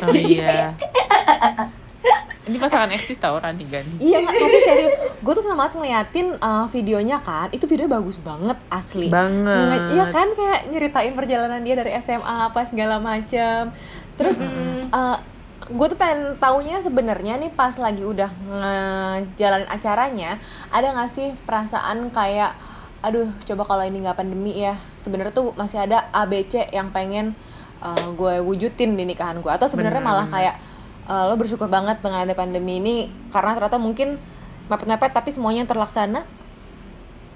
Oh 0.01 0.11
iya. 0.11 0.73
Ini 2.41 2.57
pasangan 2.57 2.89
eksis 2.89 3.15
tau 3.15 3.37
Rani 3.37 3.63
kan? 3.63 3.85
Iya 3.95 4.17
nggak, 4.19 4.33
tapi 4.35 4.57
serius, 4.59 4.91
gue 5.15 5.31
tuh 5.31 5.45
banget 5.47 5.73
ngeliatin 5.73 6.27
uh, 6.35 6.65
videonya 6.67 7.21
kan, 7.21 7.47
itu 7.47 7.63
videonya 7.63 7.93
bagus 7.93 8.17
banget 8.17 8.57
asli. 8.67 9.07
Banget. 9.07 9.69
Nge- 9.69 9.87
Iya 9.93 10.05
kan 10.09 10.27
kayak 10.33 10.59
nyeritain 10.67 11.13
perjalanan 11.13 11.61
dia 11.61 11.77
dari 11.77 11.93
SMA 11.95 12.19
apa 12.49 12.65
segala 12.65 12.97
macem. 12.97 13.69
Terus 14.17 14.41
gue 15.71 15.87
tuh 15.87 15.95
pengen 15.95 16.35
taunya 16.35 16.83
sebenarnya 16.83 17.39
nih 17.39 17.51
pas 17.55 17.71
lagi 17.79 18.03
udah 18.03 18.27
ngejalanin 18.27 19.69
acaranya, 19.71 20.31
ada 20.67 20.91
nggak 20.91 21.09
sih 21.15 21.31
perasaan 21.47 22.11
kayak, 22.11 22.51
aduh 22.99 23.31
coba 23.47 23.63
kalau 23.63 23.83
ini 23.87 24.03
nggak 24.03 24.19
pandemi 24.19 24.59
ya, 24.59 24.75
sebenarnya 24.99 25.31
tuh 25.31 25.55
masih 25.55 25.79
ada 25.79 26.11
ABC 26.11 26.67
yang 26.75 26.91
pengen 26.91 27.33
uh, 27.79 28.07
gue 28.13 28.43
wujudin 28.43 28.99
di 28.99 29.03
nikahan 29.07 29.39
gue 29.39 29.51
atau 29.51 29.65
sebenarnya 29.65 30.03
malah 30.03 30.27
kayak 30.27 30.55
uh, 31.07 31.31
lo 31.31 31.39
bersyukur 31.39 31.71
banget 31.71 32.03
dengan 32.03 32.27
ada 32.27 32.35
pandemi 32.35 32.77
ini 32.77 32.95
karena 33.31 33.55
ternyata 33.57 33.79
mungkin 33.81 34.19
mepet-mepet 34.69 35.11
tapi 35.11 35.29
semuanya 35.33 35.65
terlaksana. 35.65 36.23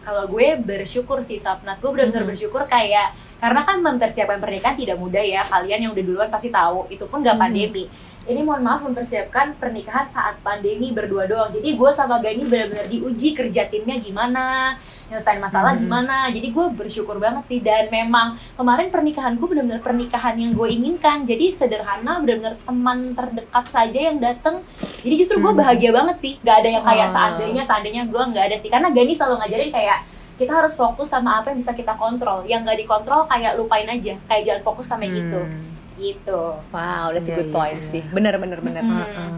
Kalau 0.05 0.29
gue 0.29 0.53
bersyukur 0.61 1.25
sih 1.25 1.41
Sapnat. 1.41 1.81
Gue 1.81 1.89
benar-benar 1.89 2.23
Mhm. 2.23 2.29
bersyukur 2.29 2.61
kayak 2.69 3.17
karena 3.41 3.65
kan 3.65 3.81
mempersiapkan 3.81 4.37
pernikahan 4.37 4.77
tidak 4.77 5.01
mudah 5.01 5.19
ya. 5.19 5.41
Kalian 5.41 5.89
yang 5.89 5.91
udah 5.97 6.05
duluan 6.05 6.29
pasti 6.29 6.53
tahu 6.53 6.85
itu 6.93 7.03
pun 7.09 7.25
gak 7.25 7.41
pandemi 7.41 7.89
ini 8.25 8.41
mohon 8.41 8.61
maaf 8.61 8.81
mempersiapkan 8.81 9.53
pernikahan 9.55 10.03
saat 10.03 10.41
pandemi 10.41 10.89
berdua 10.89 11.25
doang. 11.25 11.53
Jadi 11.53 11.77
gue 11.77 11.91
sama 11.91 12.17
Gani 12.17 12.41
benar-benar 12.43 12.85
diuji 12.85 13.31
kerja 13.31 13.65
timnya 13.65 13.95
gimana 13.95 14.73
nyelesain 15.05 15.37
masalah 15.37 15.77
Mhm. 15.77 15.85
gimana. 15.85 16.17
Jadi 16.33 16.49
gue 16.49 16.65
bersyukur 16.73 17.21
banget 17.21 17.45
sih. 17.45 17.59
Dan 17.61 17.85
memang 17.87 18.41
kemarin 18.57 18.89
pernikahan 18.89 19.37
gue 19.37 19.45
benar-benar 19.45 19.77
pernikahan 19.79 20.33
yang 20.33 20.51
gue 20.51 20.67
inginkan. 20.67 21.21
Jadi 21.23 21.53
sederhana 21.53 22.17
benar-benar 22.17 22.57
teman 22.57 23.13
terdekat 23.13 23.65
saja 23.69 23.99
yang 24.01 24.17
datang 24.17 24.65
jadi 25.05 25.15
justru 25.15 25.37
gue 25.37 25.53
Mhm. 25.53 25.61
bahagia 25.61 25.91
banget 25.93 26.17
sih. 26.17 26.33
Gak 26.41 26.65
ada 26.65 26.69
yang 26.71 26.81
kayak 26.81 27.07
Oh. 27.07 27.13
seandainya 27.13 27.61
seandainya 27.61 28.03
gue 28.09 28.23
nggak 28.25 28.45
ada 28.49 28.57
sih. 28.57 28.69
Karena 28.73 28.89
Gani 28.89 29.13
selalu 29.13 29.35
ngajarin 29.37 29.69
kayak 29.69 29.99
kita 30.35 30.51
harus 30.51 30.73
fokus 30.73 31.07
sama 31.07 31.39
apa 31.39 31.53
yang 31.53 31.61
bisa 31.61 31.71
kita 31.71 31.93
kontrol. 31.93 32.41
Yang 32.43 32.65
nggak 32.65 32.77
dikontrol 32.81 33.29
kayak 33.29 33.53
lupain 33.53 33.85
aja. 33.85 34.17
Kayak 34.25 34.41
jangan 34.43 34.63
fokus 34.65 34.89
sama 34.89 35.05
yang 35.05 35.21
itu. 35.21 35.37
Hmm. 35.37 35.74
Gitu. 35.95 36.41
Wow 36.69 37.05
that's 37.11 37.25
a 37.25 37.31
Iya, 37.31 37.37
good 37.37 37.49
iya, 37.49 37.55
point 37.55 37.79
iya. 37.79 37.89
sih. 37.89 38.01
Bener 38.07 38.35
bener 38.35 38.59
bener. 38.59 38.81
Mhm. 38.81 38.95
Heeh. 38.95 39.29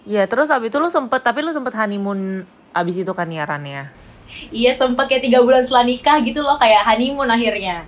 Iya, 0.00 0.22
terus 0.24 0.48
abis 0.48 0.68
itu 0.68 0.78
lu 0.78 0.88
sempet, 0.88 1.20
tapi 1.20 1.40
lu 1.40 1.50
sempet 1.50 1.72
honeymoon 1.72 2.42
abis 2.70 2.96
itu 2.98 3.12
kan 3.12 3.28
ya 3.28 3.44
Ran 3.44 3.62
ya? 3.62 3.84
iya 4.48 4.70
sempat 4.72 5.10
kayak 5.10 5.26
tiga 5.26 5.42
bulan 5.42 5.58
setelah 5.60 5.82
nikah 5.82 6.22
gitu 6.22 6.38
loh 6.38 6.54
kayak 6.54 6.86
honeymoon 6.86 7.26
akhirnya. 7.26 7.82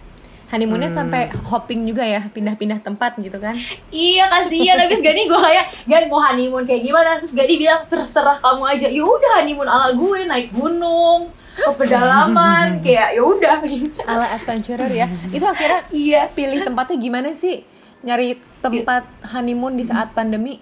Honeymoonnya 0.50 0.90
Hmm. 0.90 0.98
sampai 1.00 1.22
hopping 1.48 1.86
juga 1.86 2.02
ya 2.02 2.20
pindah-pindah 2.26 2.82
tempat 2.82 3.16
gitu 3.16 3.38
kan? 3.38 3.56
Iya 3.88 4.28
kasihan. 4.28 4.76
Habis 4.76 5.00
Gani 5.00 5.24
gue 5.24 5.38
kayak 5.38 5.64
Gani 5.86 6.04
mau 6.06 6.20
honeymoon 6.20 6.66
kayak 6.66 6.82
gimana? 6.82 7.16
Terus 7.16 7.32
Gani 7.32 7.54
bilang 7.56 7.86
terserah 7.86 8.36
kamu 8.36 8.62
aja. 8.66 8.86
Ya 8.86 9.00
udah 9.00 9.32
honeymoon 9.38 9.64
ala 9.64 9.94
gue 9.94 10.18
naik 10.26 10.50
gunung 10.50 11.30
ke 11.54 11.70
pedalaman 11.72 12.76
kayak 12.84 13.08
ya 13.14 13.22
udah. 13.22 13.56
Gitu 13.62 14.00
ala 14.02 14.26
adventurer 14.28 14.90
ya. 14.90 15.06
Itu 15.30 15.46
akhirnya 15.46 15.80
iya. 15.88 16.28
pilih 16.28 16.60
tempatnya 16.60 16.98
gimana 16.98 17.32
sih 17.32 17.64
nyari 18.02 18.38
tempat 18.62 19.06
honeymoon 19.34 19.78
di 19.78 19.84
saat 19.86 20.10
pandemi? 20.14 20.58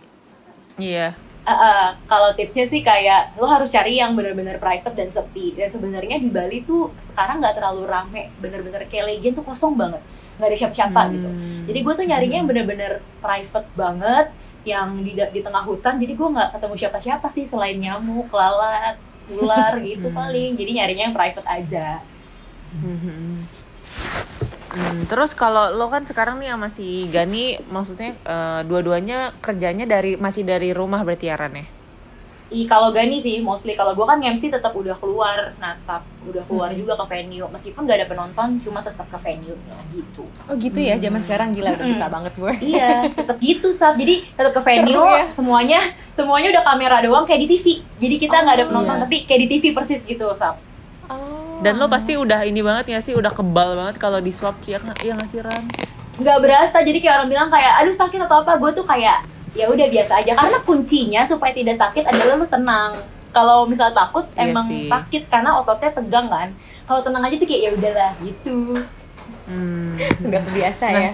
Iya. 0.76 1.16
Uh, 1.40 1.52
uh, 1.52 1.87
kalau 2.04 2.37
tipsnya 2.37 2.68
sih 2.68 2.85
kayak 2.85 3.35
lo 3.40 3.49
harus 3.49 3.73
cari 3.73 3.97
yang 3.97 4.12
benar-benar 4.12 4.61
private 4.61 4.92
dan 4.92 5.09
sepi. 5.09 5.56
Dan 5.56 5.73
sebenarnya 5.73 6.20
di 6.20 6.28
Bali 6.28 6.62
tuh 6.62 6.92
sekarang 7.00 7.40
nggak 7.40 7.56
terlalu 7.56 7.88
rame. 7.88 8.28
Bener-bener 8.38 8.85
kayak 8.87 9.09
Legian 9.09 9.32
tuh 9.32 9.44
kosong 9.44 9.75
banget. 9.75 10.04
Nggak 10.37 10.49
ada 10.49 10.56
siapa-siapa 10.56 11.00
gitu. 11.12 11.28
Hmm. 11.28 11.68
jadi 11.68 11.78
gue 11.85 11.94
tuh 12.00 12.06
nyarinya 12.09 12.37
yang 12.40 12.49
bener-bener 12.49 12.92
private 13.20 13.68
banget 13.76 14.26
yang 14.64 14.88
di 15.04 15.12
di 15.16 15.40
tengah 15.40 15.64
hutan. 15.64 16.00
Jadi 16.00 16.12
gue 16.16 16.28
nggak 16.28 16.56
ketemu 16.56 16.75
siapa-siapa 16.76 17.26
sih 17.32 17.44
selain 17.49 17.76
nyamuk 17.76 18.28
lalat 18.32 18.97
ular 19.32 19.80
gitu 19.88 20.12
paling. 20.12 20.56
Jadi 20.56 20.70
nyarinya 20.76 21.04
yang 21.09 21.16
private 21.16 21.49
aja. 21.49 22.04
Mhm. 22.76 23.60
Hmm, 24.71 25.03
terus 25.05 25.35
kalau 25.35 25.69
lo 25.71 25.87
kan 25.87 26.07
sekarang 26.07 26.39
nih 26.39 26.49
sama 26.49 26.71
si 26.71 26.87
Gani, 27.07 27.59
maksudnya 27.67 28.15
eh, 28.15 28.61
dua-duanya 28.62 29.35
kerjanya 29.39 29.83
dari 29.85 30.15
masih 30.15 30.43
dari 30.43 30.71
rumah 30.71 31.03
berarti 31.03 31.27
ya 31.27 31.35
Ran 31.35 31.55
ya? 31.55 31.67
Ih, 32.50 32.67
kalau 32.67 32.91
Gani 32.91 33.19
sih 33.19 33.39
mostly. 33.39 33.75
Kalau 33.75 33.95
gue 33.95 34.03
kan 34.03 34.19
MC 34.19 34.50
tetap 34.50 34.75
udah 34.75 34.95
keluar 34.95 35.55
natsap 35.57 36.03
udah 36.23 36.43
keluar 36.45 36.71
juga 36.71 36.99
ke 36.99 37.07
venue. 37.09 37.47
Meskipun 37.47 37.87
gak 37.87 37.95
ada 37.97 38.09
penonton 38.09 38.59
cuma 38.59 38.79
tetap 38.81 39.07
ke 39.07 39.19
venue 39.21 39.55
gitu. 39.91 40.27
Oh 40.47 40.55
gitu 40.55 40.75
ya? 40.77 40.99
Zaman 40.99 41.23
sekarang? 41.23 41.50
Gila 41.50 41.75
udah 41.75 41.87
suka 41.89 42.07
banget 42.09 42.33
gue. 42.35 42.53
Iya 42.75 42.91
tetap 43.07 43.37
gitu 43.39 43.71
sab 43.71 43.95
jadi 43.95 44.27
tetap 44.29 44.50
ke 44.50 44.62
venue 44.65 44.91
Seru 44.93 45.07
ya. 45.09 45.27
semuanya 45.31 45.81
semuanya 46.11 46.49
udah 46.50 46.65
kamera 46.65 46.99
doang 47.00 47.23
kayak 47.23 47.41
di 47.43 47.49
TV 47.49 47.67
jadi 47.97 48.15
kita 48.19 48.37
nggak 48.37 48.55
ada 48.55 48.65
Oh, 48.67 48.69
penonton 48.69 48.95
iya. 48.95 49.03
tapi 49.03 49.17
kayak 49.25 49.41
di 49.41 49.49
TV 49.49 49.65
persis 49.71 50.03
gitu 50.03 50.27
sab 50.35 50.59
oh. 51.11 51.59
Dan 51.61 51.76
lo 51.76 51.87
pasti 51.87 52.14
udah 52.14 52.40
ini 52.43 52.61
banget 52.61 52.87
ya 52.88 52.99
sih, 52.99 53.12
udah 53.12 53.29
kebal 53.29 53.75
banget 53.75 53.99
kalau 53.99 54.17
di 54.17 54.31
swab 54.31 54.57
ya 54.64 54.79
nggak? 54.79 54.99
Ya 55.00 55.12
nggak 55.12 55.29
sih 55.29 55.40
Ran? 55.40 55.64
nggak 56.17 56.38
berasa. 56.38 56.81
Jadi 56.81 56.99
kayak 56.99 57.14
orang 57.17 57.29
bilang 57.29 57.49
kayak 57.49 57.73
aduh 57.79 57.93
sakit 57.93 58.21
atau 58.21 58.40
apa. 58.40 58.57
Gue 58.57 58.71
tuh 58.71 58.83
kayak 58.83 59.25
ya 59.52 59.67
udah 59.67 59.87
biasa 59.87 60.21
aja. 60.21 60.33
Karena 60.33 60.59
kuncinya 60.61 61.21
supaya 61.23 61.50
tidak 61.50 61.75
sakit 61.75 62.05
adalah 62.05 62.35
lu 62.35 62.47
tenang. 62.47 62.97
Kalau 63.31 63.62
misalnya 63.62 63.95
takut 63.97 64.26
Iya 64.33 64.49
emang 64.49 64.67
sih. 64.67 64.87
sakit 64.87 65.23
karena 65.26 65.55
ototnya 65.55 65.90
tegang 65.90 66.26
kan? 66.26 66.49
Kalau 66.85 67.00
tenang 67.00 67.23
aja 67.23 67.35
tuh 67.35 67.47
kayak 67.47 67.62
ya 67.62 67.71
udahlah 67.73 68.12
gitu. 68.21 68.57
Hmm. 69.47 69.95
udah 70.23 70.43
biasa 70.49 70.85
Nah, 70.87 71.00
ya? 71.00 71.12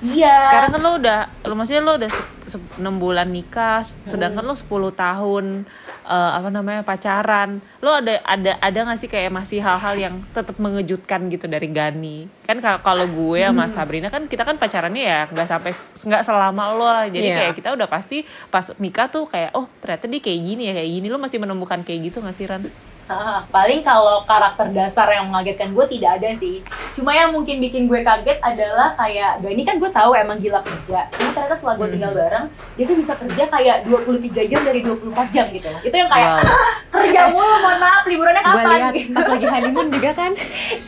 Iya. 0.00 0.34
Sekarang 0.42 0.70
kan 0.70 0.80
lo 0.80 0.90
udah, 0.96 1.18
lo 1.42 1.52
maksudnya 1.54 1.82
lo 1.82 1.92
udah 1.94 2.08
se- 2.08 2.24
se- 2.46 2.68
6 2.74 2.96
bulan 2.96 3.28
nikah, 3.28 3.80
sedangkan 4.06 4.40
lo 4.42 4.52
10 4.52 4.66
tahun 4.90 5.68
eh, 6.10 6.30
apa 6.34 6.50
namanya 6.50 6.82
pacaran. 6.82 7.62
Lo 7.78 7.94
ada 7.94 8.18
ada 8.20 8.58
ada 8.58 8.78
nggak 8.82 8.98
sih 8.98 9.06
kayak 9.06 9.30
masih 9.30 9.62
hal-hal 9.62 9.94
yang 9.94 10.14
tetap 10.30 10.58
mengejutkan 10.58 11.30
gitu 11.30 11.46
dari 11.46 11.70
Gani? 11.70 12.26
Kan 12.42 12.58
kal- 12.58 12.82
kalau 12.82 13.06
gue 13.06 13.38
sama 13.40 13.70
Sabrina 13.70 14.10
kan 14.10 14.26
kita 14.26 14.42
kan 14.42 14.58
pacarannya 14.58 15.00
ya 15.00 15.20
nggak 15.30 15.46
sampai 15.46 15.70
nggak 16.02 16.22
selama 16.22 16.62
lo 16.72 16.82
lah. 16.82 17.06
Jadi 17.06 17.24
Iya. 17.24 17.36
kayak 17.38 17.54
kita 17.54 17.68
udah 17.72 17.86
pasti 17.86 18.22
pas 18.48 18.66
nikah 18.76 19.06
tuh 19.06 19.24
kayak 19.24 19.54
oh 19.54 19.70
ternyata 19.78 20.04
dia 20.04 20.18
kayak 20.18 20.40
gini 20.42 20.62
ya 20.66 20.74
kayak 20.74 20.90
gini. 20.90 21.06
Lo 21.06 21.16
masih 21.16 21.38
menemukan 21.38 21.80
kayak 21.80 22.10
gitu 22.10 22.18
nggak 22.18 22.34
sih 22.34 22.44
Ran? 22.44 22.66
Paling 23.54 23.80
kalau 23.80 24.22
karakter 24.24 24.66
dasar 24.70 25.10
yang 25.10 25.26
mengagetkan 25.26 25.70
gue 25.70 25.86
tidak 25.88 26.10
ada 26.16 26.30
sih. 26.34 26.62
Cuma 26.92 27.10
yang 27.10 27.30
mungkin 27.30 27.58
bikin 27.58 27.84
gue 27.84 28.00
kaget 28.00 28.38
adalah 28.40 28.94
kayak 28.94 29.40
Gani 29.40 29.62
kan 29.62 29.76
gue 29.76 29.90
tahu 29.90 30.10
emang 30.12 30.36
gila 30.36 30.60
kerja. 30.60 31.10
Cuma 31.10 31.30
ternyata 31.30 31.54
setelah 31.54 31.76
gue 31.76 31.88
tinggal 31.90 32.12
bareng, 32.12 32.44
dia 32.74 32.84
tuh 32.84 32.96
bisa 32.96 33.12
kerja 33.14 33.44
kayak 33.46 33.76
23 33.84 34.10
jam 34.46 34.60
dari 34.60 34.80
24 34.80 35.02
jam 35.30 35.46
gitu. 35.48 35.68
Itu 35.80 35.96
yang 35.96 36.08
kayak 36.08 36.28
Wow. 36.30 36.46
"Ah, 36.46 36.72
kerja 36.92 37.20
mulu, 37.28 37.54
mohon 37.58 37.78
maaf 37.78 38.04
liburannya 38.04 38.40
gue 38.40 38.54
kapan? 38.54 38.70
lihat 38.72 38.92
Gitu. 38.92 39.12
pas 39.12 39.26
lagi 39.26 39.46
honeymoon 39.52 39.88
juga 39.88 40.10
kan 40.12 40.32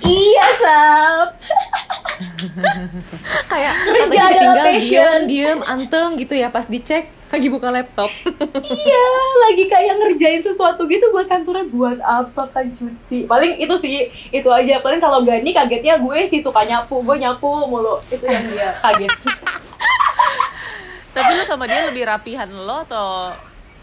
iya, 0.02 0.46
Sab. 0.56 1.28
kayak 3.48 3.74
Kerja 3.82 4.22
adalah 4.28 4.64
passion. 4.68 5.20
diem 5.26 5.56
diem 5.56 5.60
anteng 5.64 6.14
gitu 6.16 6.34
ya 6.34 6.48
pas 6.48 6.64
dicek 6.64 7.08
lagi 7.32 7.48
buka 7.48 7.72
laptop 7.72 8.12
iya, 8.62 9.06
lagi 9.48 9.64
kayak 9.66 9.94
ngerjain 9.96 10.44
sesuatu 10.44 10.84
gitu 10.84 11.08
buat 11.08 11.24
kantornya 11.24 11.66
buat 11.72 11.98
apa 12.00 12.42
kan 12.52 12.68
cuti. 12.68 13.24
Paling 13.24 13.58
itu 13.58 13.74
sih, 13.80 14.12
itu 14.28 14.48
aja. 14.52 14.78
Paling 14.78 15.00
kalau 15.00 15.24
Gani 15.24 15.50
kagetnya 15.50 15.98
gue 15.98 16.18
sih 16.28 16.38
suka 16.38 16.62
nyapu, 16.62 17.00
gue 17.02 17.16
nyapu 17.18 17.48
mulu. 17.66 17.98
Itu 18.12 18.24
yang 18.24 18.44
dia 18.52 18.76
kaget. 18.78 19.10
Tapi 21.16 21.30
lo 21.36 21.44
sama 21.44 21.68
dia 21.68 21.88
lebih 21.88 22.08
rapihan 22.08 22.48
lo 22.48 22.84
atau 22.88 23.36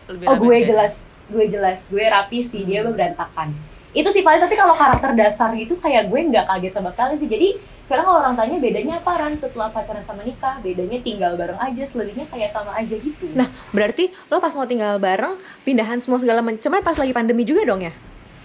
lebih 0.09 0.25
Oh 0.25 0.37
gue 0.37 0.57
dia? 0.61 0.73
jelas, 0.73 1.13
gue 1.29 1.45
jelas, 1.45 1.79
gue 1.89 2.01
rapi 2.01 2.41
sih 2.41 2.65
dia 2.65 2.81
berantakan. 2.85 3.53
Itu 3.93 4.09
sih 4.13 4.21
paling 4.21 4.41
tapi 4.41 4.57
kalau 4.57 4.73
karakter 4.77 5.13
dasar 5.17 5.53
gitu 5.57 5.77
kayak 5.77 6.09
gue 6.09 6.19
nggak 6.29 6.45
kaget 6.49 6.73
sama 6.73 6.89
sekali 6.89 7.17
sih. 7.21 7.29
Jadi 7.29 7.49
sekarang 7.89 8.05
kalau 8.05 8.21
orang 8.21 8.37
tanya 8.37 8.55
bedanya 8.55 8.93
apa 8.95 9.17
Ran 9.17 9.33
setelah 9.33 9.67
pacaran 9.67 10.05
sama 10.05 10.21
nikah? 10.21 10.61
Bedanya 10.61 11.01
tinggal 11.01 11.33
bareng 11.33 11.57
aja, 11.57 11.83
selebihnya 11.83 12.29
kayak 12.29 12.53
sama 12.53 12.69
aja 12.71 12.93
gitu. 12.93 13.25
nah 13.33 13.49
berarti 13.71 14.13
lo 14.29 14.37
pas 14.37 14.53
mau 14.53 14.63
tinggal 14.63 15.01
bareng 15.01 15.33
pindahan 15.65 15.97
semua 15.97 16.21
segala 16.21 16.39
macamnya 16.39 16.79
pas 16.79 16.93
lagi 16.93 17.09
pandemi 17.09 17.41
juga 17.41 17.65
dong 17.65 17.81
ya 17.81 17.89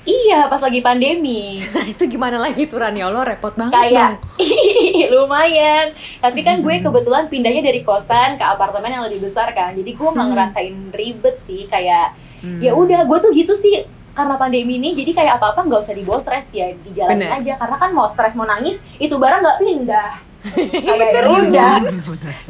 iya 0.05 0.49
pas 0.49 0.61
lagi 0.61 0.81
pandemi. 0.81 1.61
nah 1.77 1.85
itu 1.85 2.05
gimana 2.05 2.37
lagi 2.37 2.65
tuh 2.65 2.77
Ran 2.77 2.93
ya 2.93 3.05
Allah 3.05 3.25
repot 3.27 3.53
banget 3.53 3.73
kayak 3.75 3.93
dong 3.93 4.17
lumayan. 5.15 5.87
Tapi 6.19 6.41
kan 6.41 6.61
gue 6.61 6.75
kebetulan 6.79 7.25
pindahnya 7.27 7.61
dari 7.63 7.81
kosan 7.81 8.37
ke 8.37 8.45
apartemen 8.45 8.89
yang 8.91 9.05
lebih 9.05 9.21
besar 9.23 9.53
kan. 9.53 9.73
Jadi 9.73 9.93
gue 9.93 10.09
Hmm. 10.09 10.33
ngerasain 10.33 10.73
ribet 10.91 11.37
sih 11.39 11.65
kayak 11.67 12.17
Hmm. 12.41 12.61
ya 12.61 12.73
udah 12.73 13.05
gue 13.05 13.19
tuh 13.19 13.33
gitu 13.33 13.57
sih 13.57 13.89
karena 14.15 14.35
pandemi 14.39 14.79
ini 14.79 14.95
jadi 14.95 15.11
kayak 15.11 15.33
apa 15.43 15.47
apa 15.53 15.61
nggak 15.67 15.83
usah 15.83 15.95
dibawa 15.99 16.19
stres 16.23 16.47
ya 16.55 16.71
dijalanin 16.71 17.27
Bener. 17.27 17.39
aja. 17.43 17.53
Karena 17.59 17.77
kan 17.77 17.91
mau 17.91 18.07
stres 18.07 18.39
mau 18.39 18.47
nangis 18.47 18.81
itu 19.03 19.15
barang 19.19 19.43
nggak 19.43 19.59
pindah. 19.61 20.13
Kayak 20.85 21.25
ya 21.25 21.25
udah 21.25 21.77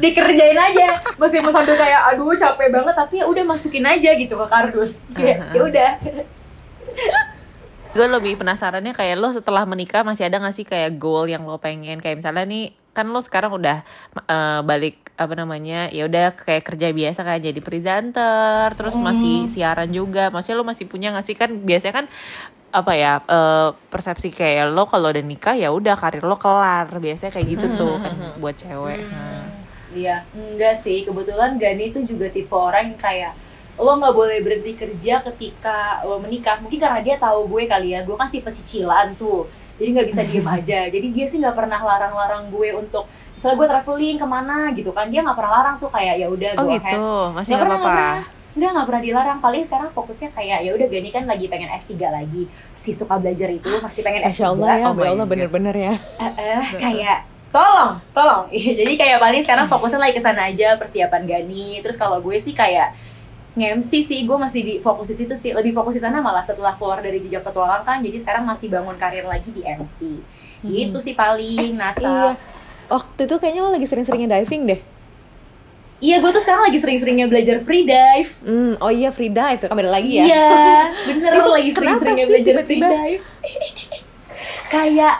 dikerjain 0.03 0.59
aja. 0.59 0.99
Masih 1.15 1.39
mau 1.39 1.47
sambil 1.47 1.79
kayak 1.79 2.11
aduh 2.11 2.35
capek 2.35 2.67
banget 2.67 2.91
tapi 2.91 3.23
ya 3.23 3.25
udah 3.25 3.43
masukin 3.47 3.87
aja 3.87 4.11
gitu 4.19 4.35
ke 4.35 4.45
kardus. 4.51 5.07
Ya 5.15 5.39
udah. 5.55 5.95
Gue 7.95 8.07
lebih 8.11 8.35
penasarannya 8.35 8.91
kayak 8.91 9.15
lo 9.15 9.31
setelah 9.31 9.63
menikah 9.63 10.03
masih 10.03 10.27
ada 10.27 10.43
gak 10.43 10.51
sih 10.51 10.67
kayak 10.67 10.99
goal 10.99 11.23
yang 11.31 11.47
lo 11.47 11.55
pengen? 11.55 12.03
Kayak 12.03 12.19
misalnya 12.19 12.43
nih 12.43 12.75
kan 12.91 13.07
lo 13.07 13.23
sekarang 13.23 13.55
udah 13.55 13.87
eh, 14.27 14.59
balik 14.67 15.04
apa 15.15 15.33
namanya 15.35 15.87
ya 15.95 16.11
udah 16.11 16.35
kayak 16.35 16.63
kerja 16.67 16.91
biasa 16.91 17.23
kayak 17.23 17.41
jadi 17.47 17.59
presenter 17.63 18.67
terus 18.75 18.99
masih 18.99 19.47
siaran 19.47 19.87
juga 19.87 20.27
maksudnya 20.27 20.59
lo 20.59 20.67
masih 20.67 20.85
punya 20.91 21.15
gak 21.15 21.23
sih 21.23 21.35
kan 21.39 21.55
biasanya 21.63 22.03
kan 22.03 22.05
apa 22.75 22.91
ya 22.99 23.23
eh, 23.23 23.69
persepsi 23.87 24.35
kayak 24.35 24.75
lo 24.75 24.83
kalau 24.91 25.07
udah 25.15 25.23
nikah 25.23 25.55
ya 25.55 25.71
udah 25.71 25.95
karir 25.95 26.27
lo 26.27 26.35
kelar 26.35 26.91
biasanya 26.99 27.31
kayak 27.31 27.47
gitu 27.47 27.65
tuh 27.79 27.95
kan 28.03 28.15
buat 28.43 28.55
cewek 28.59 29.07
Nah. 29.07 29.55
Iya, 29.95 30.27
enggak 30.35 30.75
sih. 30.75 31.07
Kebetulan 31.07 31.55
Gani 31.55 31.95
tuh 31.95 32.03
juga 32.03 32.27
tipe 32.27 32.51
orang 32.51 32.91
yang 32.91 32.99
kayak 32.99 33.33
lo 33.79 33.95
nggak 33.95 34.15
boleh 34.15 34.39
berhenti 34.43 34.75
kerja 34.75 35.23
ketika 35.31 36.03
lo 36.03 36.19
menikah. 36.19 36.59
Mungkin 36.59 36.75
karena 36.75 36.99
dia 36.99 37.15
tahu 37.15 37.47
gue 37.47 37.63
kali 37.63 37.95
ya, 37.95 38.03
gue 38.03 38.15
si 38.27 38.43
pecicilan 38.43 39.15
tuh. 39.15 39.47
Jadi 39.79 39.89
nggak 39.95 40.07
bisa 40.11 40.21
diem 40.27 40.47
aja. 40.59 40.79
Jadi 40.91 41.07
dia 41.15 41.25
sih 41.31 41.39
nggak 41.39 41.55
pernah 41.55 41.79
larang-larang 41.79 42.51
gue 42.51 42.75
untuk 42.75 43.07
misalnya 43.35 43.55
gue 43.59 43.67
traveling 43.67 44.17
ke 44.17 44.27
mana 44.27 44.57
gitu 44.71 44.91
kan 44.95 45.05
dia 45.11 45.19
nggak 45.21 45.37
pernah 45.37 45.51
larang 45.59 45.75
tuh 45.77 45.91
kayak 45.91 46.15
ya 46.17 46.27
udah 46.31 46.51
Oh 46.55 46.65
gitu, 46.71 47.05
masih 47.35 47.51
Nggak 47.53 47.67
apa-apa. 47.67 47.93
nggak 47.93 48.35
Enggak, 48.55 48.71
nggak 48.71 48.87
pernah 48.87 49.03
dilarang. 49.03 49.39
Paling 49.43 49.63
sekarang 49.67 49.89
fokusnya 49.91 50.29
kayak 50.31 50.63
ya 50.63 50.71
udah 50.71 50.87
Gani 50.87 51.09
kan 51.11 51.27
lagi 51.27 51.45
pengen 51.51 51.67
S3 51.75 51.99
lagi. 52.07 52.47
Si 52.71 52.95
suka 52.95 53.19
belajar 53.19 53.51
itu 53.51 53.67
masih 53.67 53.99
pengen 53.99 54.23
S3. 54.23 54.31
Masya 54.31 54.45
Allah 54.47 54.67
ya, 54.79 54.85
Oh 54.87 54.95
ya 54.95 55.11
Allah 55.11 55.27
bener-bener 55.27 55.75
ya. 55.75 55.93
Eh, 56.23 56.33
eh, 56.39 56.61
kayak 56.79 57.27
tolong, 57.51 57.99
tolong. 58.15 58.47
Jadi 58.79 58.93
kayak 58.95 59.19
paling 59.19 59.43
sekarang 59.43 59.67
fokusnya 59.67 59.99
lagi 59.99 60.15
ke 60.15 60.23
sana 60.23 60.47
aja 60.47 60.79
persiapan 60.79 61.27
Gani. 61.27 61.83
Terus 61.83 61.99
kalau 61.99 62.23
gue 62.23 62.39
sih 62.39 62.55
kayak 62.55 62.95
nge-MC 63.59 63.91
sih, 64.07 64.19
gue 64.23 64.37
masih 64.39 64.61
di 64.63 64.73
fokus 64.79 65.11
di 65.11 65.19
situ 65.19 65.35
sih. 65.35 65.51
Lebih 65.51 65.75
fokus 65.75 65.99
di 65.99 66.01
sana 66.03 66.23
malah 66.23 66.47
setelah 66.47 66.79
keluar 66.79 67.03
dari 67.03 67.19
jejak 67.27 67.43
petualang 67.43 67.83
kan. 67.83 67.99
Jadi 67.99 68.23
sekarang 68.23 68.47
masih 68.47 68.71
bangun 68.71 68.95
karir 68.95 69.27
lagi 69.27 69.51
di 69.51 69.67
MC. 69.67 70.15
Gitu 70.63 70.97
sih 71.03 71.11
paling, 71.11 71.75
Natsa. 71.75 72.07
Iya. 72.07 72.54
Waktu 72.87 73.21
itu 73.25 73.35
kayaknya 73.35 73.61
lo 73.61 73.69
lagi 73.69 73.85
sering-seringnya 73.85 74.29
diving 74.31 74.63
deh. 74.65 74.79
Iya, 75.95 76.19
gue 76.19 76.27
tuh 76.27 76.43
sekarang 76.43 76.67
lagi 76.67 76.77
sering-seringnya 76.77 77.25
belajar 77.25 77.57
free 77.59 77.81
dive. 77.81 78.31
Hmm, 78.43 78.75
oh 78.77 78.91
iya 78.91 79.09
free 79.09 79.31
dive 79.31 79.57
tuh 79.57 79.67
kan 79.67 79.75
beda 79.75 79.89
lagi 79.89 80.19
ya. 80.19 80.25
Iya, 80.25 80.49
bener 81.07 81.29
Itu 81.33 81.49
lagi 81.49 81.69
sering-seringnya 81.71 82.25
belajar 82.27 82.51
tiba-tiba? 82.51 82.87
free 82.87 82.99
dive. 82.99 83.23
kayak 84.73 85.15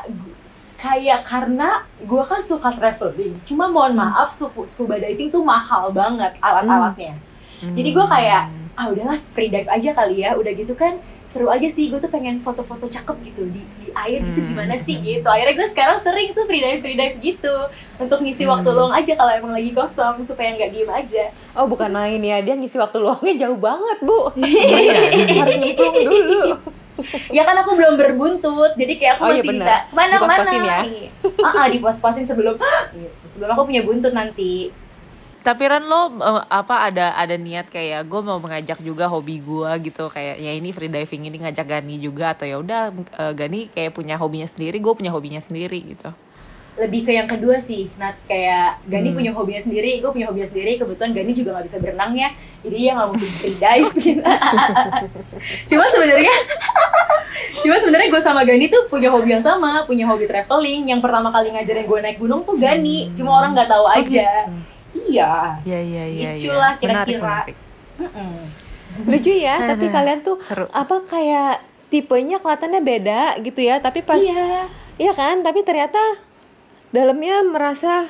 kayak 0.76 1.22
karena 1.24 1.70
gue 1.98 2.24
kan 2.24 2.42
suka 2.44 2.70
traveling. 2.72 3.34
Cuma 3.44 3.66
mohon 3.66 3.96
maaf, 3.96 4.30
suku- 4.30 4.68
scuba 4.68 5.00
diving 5.00 5.32
tuh 5.32 5.42
mahal 5.42 5.90
banget 5.90 6.36
alat-alatnya. 6.38 7.16
Jadi 7.64 7.90
gue 7.90 8.06
kayak 8.06 8.44
ah 8.76 8.92
udahlah 8.92 9.18
free 9.18 9.48
dive 9.48 9.66
aja 9.66 9.90
kali 9.92 10.22
ya. 10.22 10.36
Udah 10.36 10.52
gitu 10.52 10.76
kan 10.76 11.00
seru 11.26 11.48
aja 11.48 11.66
sih. 11.66 11.88
Gue 11.88 11.98
tuh 11.98 12.08
pengen 12.08 12.40
foto-foto 12.40 12.86
cakep 12.86 13.16
gitu 13.26 13.48
di, 13.48 13.62
di 13.78 13.88
air 13.92 14.20
gitu 14.22 14.40
gimana 14.46 14.76
sih 14.76 14.98
gitu. 14.98 15.26
Akhirnya 15.26 15.56
gue 15.56 15.68
sekarang 15.70 15.98
sering 15.98 16.32
tuh 16.32 16.46
free 16.46 16.60
dive 16.60 16.80
free 16.80 16.94
dive 16.94 17.18
gitu 17.20 17.56
untuk 17.96 18.20
ngisi 18.20 18.44
waktu 18.44 18.68
luang 18.68 18.92
aja 18.92 19.14
kalau 19.14 19.32
emang 19.32 19.54
lagi 19.54 19.72
kosong 19.72 20.22
supaya 20.22 20.54
nggak 20.54 20.70
diem 20.70 20.90
aja. 20.90 21.24
Oh 21.54 21.66
bukan 21.66 21.90
main 21.90 22.20
ya, 22.20 22.40
dia 22.40 22.54
ngisi 22.54 22.76
waktu 22.76 23.00
luangnya 23.00 23.48
jauh 23.48 23.58
banget 23.58 23.98
bu. 24.02 24.20
Iya. 24.36 25.40
Harus 25.42 25.56
nyemplung 25.58 25.96
dulu. 25.96 26.44
ya 27.28 27.44
kan 27.44 27.60
aku 27.60 27.76
belum 27.76 28.00
berbuntut 28.00 28.72
jadi 28.80 28.94
kayak 28.96 29.14
aku 29.20 29.24
Oh, 29.28 29.28
iya 29.28 29.44
masih 29.44 29.50
bener. 29.52 29.68
bisa 29.68 29.76
ke 29.84 29.94
mana 29.94 30.16
ke 30.16 30.26
mana 30.26 30.50
ya? 30.56 30.80
ah 31.44 31.52
ah, 31.52 31.68
dipos-posin 31.68 32.24
sebelum 32.24 32.56
gitu. 32.56 33.08
sebelum 33.36 33.52
aku 33.52 33.68
punya 33.68 33.84
buntut 33.84 34.16
nanti 34.16 34.72
Tapi 35.46 35.64
Ran 35.70 35.86
lo 35.86 36.10
eh, 36.18 36.42
apa 36.50 36.90
ada 36.90 37.14
ada 37.14 37.38
niat 37.38 37.70
kayak 37.70 38.10
gue 38.10 38.22
mau 38.26 38.42
mengajak 38.42 38.82
juga 38.82 39.06
hobi 39.06 39.38
gue 39.40 39.70
gitu. 39.86 40.10
Kayak 40.10 40.42
ya 40.42 40.52
ini 40.52 40.74
free 40.74 40.90
diving 40.90 41.30
ini 41.30 41.38
ngajak 41.38 41.70
Gani 41.70 42.02
juga 42.02 42.34
atau 42.34 42.50
ya 42.50 42.58
udah 42.58 42.90
eh, 43.22 43.34
Gani 43.38 43.70
kayak 43.70 43.94
punya 43.94 44.18
hobinya 44.18 44.50
sendiri, 44.50 44.82
gue 44.82 44.94
punya 44.94 45.14
hobinya 45.14 45.38
sendiri 45.38 45.80
gitu. 45.86 46.10
lebih 46.76 47.08
ke 47.08 47.16
yang 47.16 47.24
kedua 47.24 47.56
sih 47.56 47.88
Nat. 47.96 48.20
Kayak 48.28 48.84
Gani 48.84 49.08
Hmm. 49.08 49.16
punya 49.16 49.32
hobinya 49.32 49.62
sendiri 49.64 50.04
gue 50.04 50.12
punya 50.12 50.28
hobinya 50.28 50.44
sendiri 50.44 50.76
kebetulan 50.76 51.16
Gani 51.16 51.32
juga 51.32 51.56
nggak 51.56 51.66
bisa 51.72 51.78
berenang 51.80 52.12
ya 52.12 52.30
jadi 52.60 52.76
dia 52.76 52.92
nggak 53.00 53.08
mungkin 53.14 53.32
free 53.32 53.56
dive 53.56 53.94
gitu. 53.96 54.20
Cuma 55.72 55.86
sebenarnya 55.88 56.36
cuma 57.64 57.76
sebenarnya 57.80 58.10
gue 58.12 58.20
sama 58.20 58.42
Gani 58.44 58.66
tuh 58.68 58.92
punya 58.92 59.08
hobi 59.08 59.30
yang 59.32 59.46
sama 59.46 59.88
punya 59.88 60.04
hobi 60.04 60.28
traveling. 60.28 60.92
Yang 60.92 61.00
pertama 61.00 61.32
kali 61.32 61.56
ngajarin 61.56 61.86
gue 61.88 62.00
naik 62.02 62.18
gunung 62.20 62.42
tuh 62.44 62.60
Gani 62.60 63.14
cuma 63.16 63.40
orang 63.40 63.56
nggak 63.56 63.70
tahu 63.72 63.86
aja 63.88 64.28
iya 65.06 65.60
Iya 65.62 65.80
iya 65.82 66.04
iya. 66.06 66.30
Itulah 66.34 66.74
iya. 66.74 66.88
Menarik, 66.88 67.16
kira-kira. 67.16 67.22
menarik. 67.22 67.58
Mm-mm. 67.96 68.34
Lucu 69.06 69.32
ya, 69.32 69.56
tapi 69.70 69.86
kalian 69.88 70.20
tuh 70.22 70.40
Seru. 70.42 70.66
apa 70.70 70.96
kayak 71.04 71.60
tipenya 71.88 72.40
kelihatannya 72.40 72.82
beda 72.82 73.22
gitu 73.40 73.60
ya, 73.60 73.78
tapi 73.78 74.00
pas 74.02 74.18
iya 74.18 74.66
Iya 74.96 75.12
kan, 75.12 75.44
tapi 75.44 75.60
ternyata 75.60 76.00
dalamnya 76.90 77.44
merasa 77.44 78.08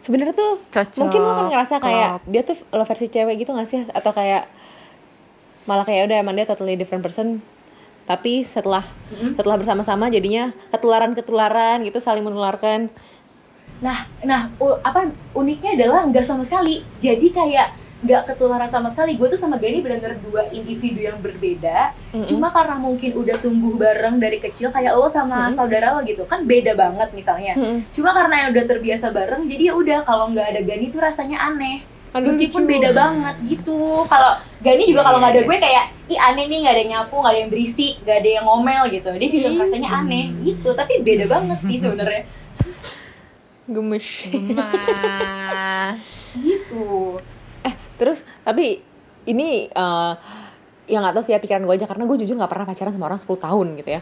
sebenarnya 0.00 0.32
tuh 0.32 0.56
Cocok, 0.66 0.98
mungkin 0.98 1.20
lo 1.20 1.30
kan 1.30 1.46
ngerasa 1.46 1.74
kayak 1.78 2.08
klop. 2.10 2.22
dia 2.26 2.42
tuh 2.42 2.56
lo 2.72 2.82
versi 2.82 3.06
cewek 3.06 3.34
gitu 3.38 3.52
gak 3.52 3.68
sih 3.68 3.84
atau 3.86 4.10
kayak 4.10 4.48
malah 5.62 5.84
kayak 5.84 6.08
udah 6.08 6.16
emang 6.18 6.34
dia 6.34 6.42
totally 6.42 6.74
different 6.74 7.04
person 7.04 7.38
tapi 8.02 8.42
setelah 8.42 8.82
setelah 9.38 9.54
bersama-sama 9.54 10.10
jadinya 10.10 10.50
ketularan 10.72 11.14
ketularan 11.14 11.86
gitu 11.86 12.02
saling 12.02 12.26
menularkan 12.26 12.90
Nah, 13.82 13.98
nah 14.22 14.46
u- 14.56 14.78
apa 14.80 15.04
uniknya 15.32 15.74
adalah 15.74 16.06
nggak 16.06 16.22
sama 16.22 16.42
sekali. 16.42 16.86
Jadi 16.96 17.28
kayak 17.28 17.68
nggak 18.00 18.22
ketularan 18.24 18.66
sama 18.66 18.88
sekali. 18.88 19.14
Gue 19.14 19.26
tuh 19.26 19.36
sama 19.36 19.58
Gani 19.58 19.78
benar-benar 19.78 20.18
dua 20.20 20.46
individu 20.50 20.98
yang 21.00 21.18
berbeda. 21.18 21.94
Cuma 22.24 22.50
karena 22.50 22.74
mungkin 22.76 23.10
udah 23.12 23.36
tumbuh 23.36 23.74
bareng 23.74 24.18
dari 24.18 24.38
kecil 24.38 24.70
kayak 24.70 24.90
lo 24.92 25.06
sama 25.06 25.50
saudara 25.52 25.92
lo 25.92 26.02
gitu 26.02 26.22
kan 26.24 26.42
beda 26.42 26.74
banget 26.74 27.10
misalnya. 27.10 27.54
Mm-mm. 27.54 27.86
Cuma 27.90 28.10
karena 28.10 28.34
yang 28.40 28.48
udah 28.50 28.64
terbiasa 28.66 29.10
bareng, 29.10 29.46
jadi 29.46 29.70
ya 29.70 29.74
udah 29.74 29.98
kalau 30.02 30.30
nggak 30.30 30.46
ada 30.48 30.60
Gani 30.62 30.86
tuh 30.88 30.98
rasanya 30.98 31.38
aneh. 31.44 31.82
Aduh, 32.12 32.28
Meskipun 32.28 32.62
lucu. 32.62 32.72
beda 32.76 32.90
banget 32.92 33.36
gitu. 33.48 33.78
Kalau 34.04 34.32
Gani 34.60 34.82
juga 34.84 35.00
Iya, 35.00 35.06
kalau 35.06 35.18
nggak 35.18 35.32
ada 35.32 35.40
iya, 35.40 35.48
gue 35.48 35.56
kayak 35.58 35.84
ih 36.06 36.20
aneh 36.20 36.44
nih 36.44 36.58
nggak 36.60 36.74
ada 36.74 36.80
yang 36.80 36.92
nyapu, 36.92 37.14
nggak 37.16 37.32
ada 37.32 37.40
yang 37.40 37.50
berisik, 37.50 37.94
nggak 38.04 38.16
ada 38.18 38.30
yang 38.30 38.44
ngomel 38.44 38.82
gitu. 38.90 39.10
Dia 39.16 39.28
juga 39.30 39.48
Ih. 39.48 39.58
rasanya 39.58 39.88
aneh 39.96 40.24
gitu. 40.42 40.68
Tapi 40.70 40.92
beda 41.00 41.24
banget 41.24 41.58
sih 41.64 41.76
sebenarnya. 41.82 42.22
Gemes. 43.68 44.06
Gemas. 44.30 46.04
Gitu. 46.32 47.20
eh 47.62 47.74
terus 48.00 48.24
tapi 48.42 48.80
ini 49.28 49.68
eh 49.68 50.14
ya 50.90 50.98
nggak 50.98 51.14
tahu 51.14 51.24
sih 51.24 51.32
ya 51.32 51.38
pikiran 51.38 51.62
gue 51.62 51.74
aja 51.78 51.86
karena 51.86 52.04
gue 52.04 52.16
jujur 52.20 52.34
nggak 52.34 52.50
pernah 52.50 52.66
pacaran 52.66 52.92
sama 52.92 53.06
orang 53.06 53.20
10 53.22 53.38
tahun 53.38 53.66
gitu 53.80 53.90
ya. 53.96 54.00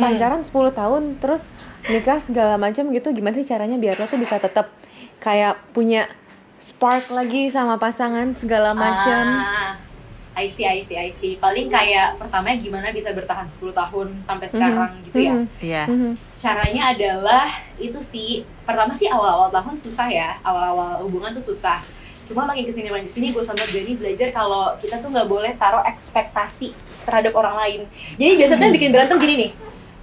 Pacaran 0.00 0.42
10 0.42 0.50
tahun 0.72 1.02
terus 1.20 1.52
nikah 1.86 2.18
segala 2.18 2.56
macam 2.56 2.88
gitu 2.90 3.12
gimana 3.12 3.36
sih 3.36 3.44
caranya 3.46 3.76
biar 3.76 4.00
lo 4.00 4.08
tuh 4.08 4.16
bisa 4.16 4.40
tetap 4.40 4.72
kayak 5.20 5.60
punya 5.76 6.08
spark 6.56 7.12
lagi 7.12 7.52
sama 7.52 7.76
pasangan 7.76 8.32
segala 8.32 8.72
macam? 8.72 9.24
Ah, 9.38 9.76
I 10.36 10.52
see, 10.52 10.68
I 10.68 10.84
see, 10.84 11.00
I 11.00 11.08
see. 11.16 11.40
Paling 11.40 11.72
kayak 11.72 12.20
pertamanya 12.20 12.60
gimana 12.60 12.92
bisa 12.92 13.08
bertahan 13.16 13.48
10 13.48 13.72
tahun 13.72 14.20
sampai 14.20 14.46
sekarang 14.52 14.92
gitu 15.08 15.18
ya. 15.24 15.32
Mhm. 15.32 15.44
Iya. 15.64 15.82
Mhm. 15.88 16.12
Caranya 16.36 16.82
adalah 16.92 17.46
itu 17.80 17.96
sih 18.04 18.44
pertama 18.68 18.92
sih 18.92 19.08
awal-awal 19.08 19.48
tahun 19.48 19.72
susah 19.80 20.12
ya. 20.12 20.36
Awal-awal 20.44 21.08
hubungan 21.08 21.32
tuh 21.32 21.40
susah. 21.40 21.80
Cuma 22.28 22.44
makin 22.44 22.68
ke 22.68 22.72
sini 22.76 22.92
makin 22.92 23.08
ke 23.08 23.16
sini 23.16 23.32
gue 23.32 23.40
sama 23.40 23.64
Gani 23.64 23.96
belajar 23.96 24.28
kalau 24.28 24.76
kita 24.76 25.00
tuh 25.00 25.08
nggak 25.08 25.24
boleh 25.24 25.56
taruh 25.56 25.80
ekspektasi 25.88 26.76
terhadap 27.08 27.32
orang 27.32 27.56
lain. 27.56 27.80
Jadi 28.20 28.32
biasanya 28.36 28.68
bikin 28.68 28.92
berantem 28.92 29.16
gini 29.16 29.34
nih. 29.40 29.50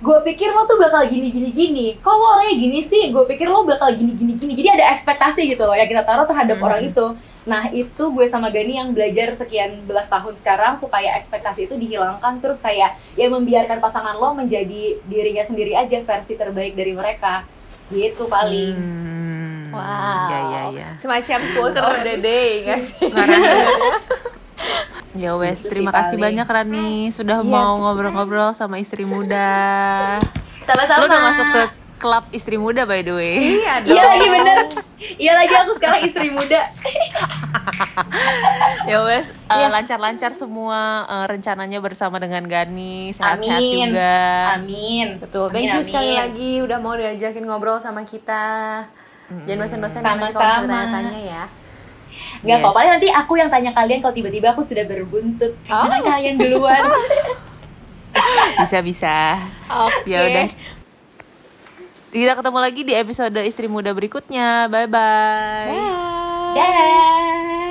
Gue 0.03 0.17
pikir 0.33 0.49
lo 0.51 0.65
tuh 0.65 0.81
bakal 0.81 1.05
gini 1.07 1.29
gini 1.29 1.53
gini. 1.53 1.85
Kok 2.01 2.09
lo 2.09 2.41
orangnya 2.41 2.57
gini 2.57 2.79
sih? 2.81 3.13
Gue 3.13 3.23
pikir 3.29 3.45
lo 3.53 3.61
bakal 3.69 3.93
gini 3.93 4.17
gini 4.17 4.33
gini. 4.33 4.57
Jadi 4.57 4.81
ada 4.81 4.97
ekspektasi 4.97 5.45
gitu 5.45 5.61
loh 5.63 5.77
yang 5.77 5.85
kita 5.85 6.01
taruh 6.01 6.25
terhadap 6.25 6.57
orang 6.57 6.89
itu. 6.89 7.05
Nah 7.43 7.67
itu 7.69 8.03
gue 8.09 8.25
sama 8.25 8.47
Gani 8.47 8.73
yang 8.73 8.89
belajar 8.89 9.31
sekian 9.31 9.83
belas 9.83 10.07
tahun 10.07 10.31
sekarang 10.33 10.73
supaya 10.73 11.11
ekspektasi 11.13 11.65
itu 11.65 11.75
dihilangkan 11.75 12.39
terus 12.39 12.57
kayak 12.57 12.95
ya 13.13 13.27
membiarkan 13.27 13.77
pasangan 13.77 14.15
lo 14.15 14.31
menjadi 14.31 14.95
dirinya 15.03 15.43
sendiri 15.43 15.73
aja 15.73 15.99
versi 15.99 16.33
terbaik 16.33 16.71
dari 16.71 16.91
mereka 16.91 17.43
gitu 17.89 18.25
paling. 18.25 18.73
Hmm. 18.73 19.69
Wow. 19.69 20.29
Ya 20.29 20.39
ya 20.45 20.63
ya. 20.71 20.89
Semacam 20.97 21.39
quote 21.51 21.77
of 21.77 21.97
the 21.99 22.15
day 22.17 22.63
nggak 22.63 22.81
sih? 22.85 23.09
Ya 25.13 25.37
wes, 25.37 25.61
Itu 25.61 25.67
sih 25.67 25.69
terima 25.69 25.93
kasih 25.93 26.17
paling. 26.17 26.25
banyak 26.25 26.47
Rani 26.47 26.91
sudah 27.11 27.37
Iya. 27.37 27.51
mau 27.51 27.77
ngobrol-ngobrol 27.77 28.57
sama 28.57 28.81
istri 28.81 29.05
muda. 29.05 30.17
Sama-sama. 30.65 30.99
Lo 30.99 31.05
udah 31.05 31.21
masuk 31.21 31.45
ke 31.45 31.61
klub 31.99 32.25
istri 32.31 32.57
muda 32.57 32.81
by 32.83 32.99
the 32.99 33.13
way. 33.13 33.61
Iya 33.61 33.85
Iya 33.85 34.01
lagi 34.01 34.27
bener. 34.27 34.57
Iya 35.13 35.33
lagi 35.35 35.53
aku 35.53 35.71
sekarang 35.77 36.01
istri 36.01 36.33
muda. 36.33 36.65
ya 38.89 38.97
wes, 39.03 39.29
Iya. 39.47 39.69
lancar-lancar 39.69 40.33
semua 40.33 40.79
eh, 41.05 41.25
rencananya 41.29 41.79
bersama 41.79 42.17
dengan 42.17 42.43
Gani, 42.43 43.13
sehat-sehat 43.13 43.61
Amin. 43.61 43.89
juga. 43.89 44.17
Amin. 44.57 45.07
Betul, 45.21 45.45
thank 45.49 45.65
Amin, 45.65 45.75
you 45.75 45.83
sekali 45.83 46.11
amin. 46.11 46.19
lagi 46.19 46.51
udah 46.61 46.77
mau 46.77 46.93
diajakin 46.93 47.43
ngobrol 47.43 47.77
sama 47.77 48.01
kita. 48.03 48.83
Jangan 49.45 49.59
bosan-bosan 49.61 49.97
ya 49.97 50.05
nanti 50.05 50.29
kalau 50.29 50.45
Sama-sama. 50.45 50.67
tanya-tanya 50.67 51.19
ya. 51.21 51.43
Gak 52.43 52.49
Yes. 52.49 52.61
apa-apa 52.61 52.79
nanti 52.91 53.07
aku 53.09 53.33
yang 53.35 53.49
tanya 53.49 53.71
kalian 53.71 53.99
kalau 53.99 54.13
tiba-tiba 54.13 54.47
aku 54.51 54.61
sudah 54.61 54.83
berbuntut. 54.83 55.53
Oh. 55.63 55.73
Karena 55.81 55.97
kalian 56.01 56.35
duluan. 56.35 56.81
Bisa-bisa. 58.59 59.39
Oke. 59.65 60.11
Ya 60.11 60.27
udah. 60.27 60.47
Kita 62.13 62.37
ketemu 62.37 62.59
lagi 62.61 62.81
di 62.85 62.93
episode 62.93 63.39
istri 63.41 63.65
muda 63.65 63.89
berikutnya. 63.89 64.69
Bye 64.69 64.85
bye. 64.85 65.65
Bye. 65.65 66.32
Dadah. 66.53 67.62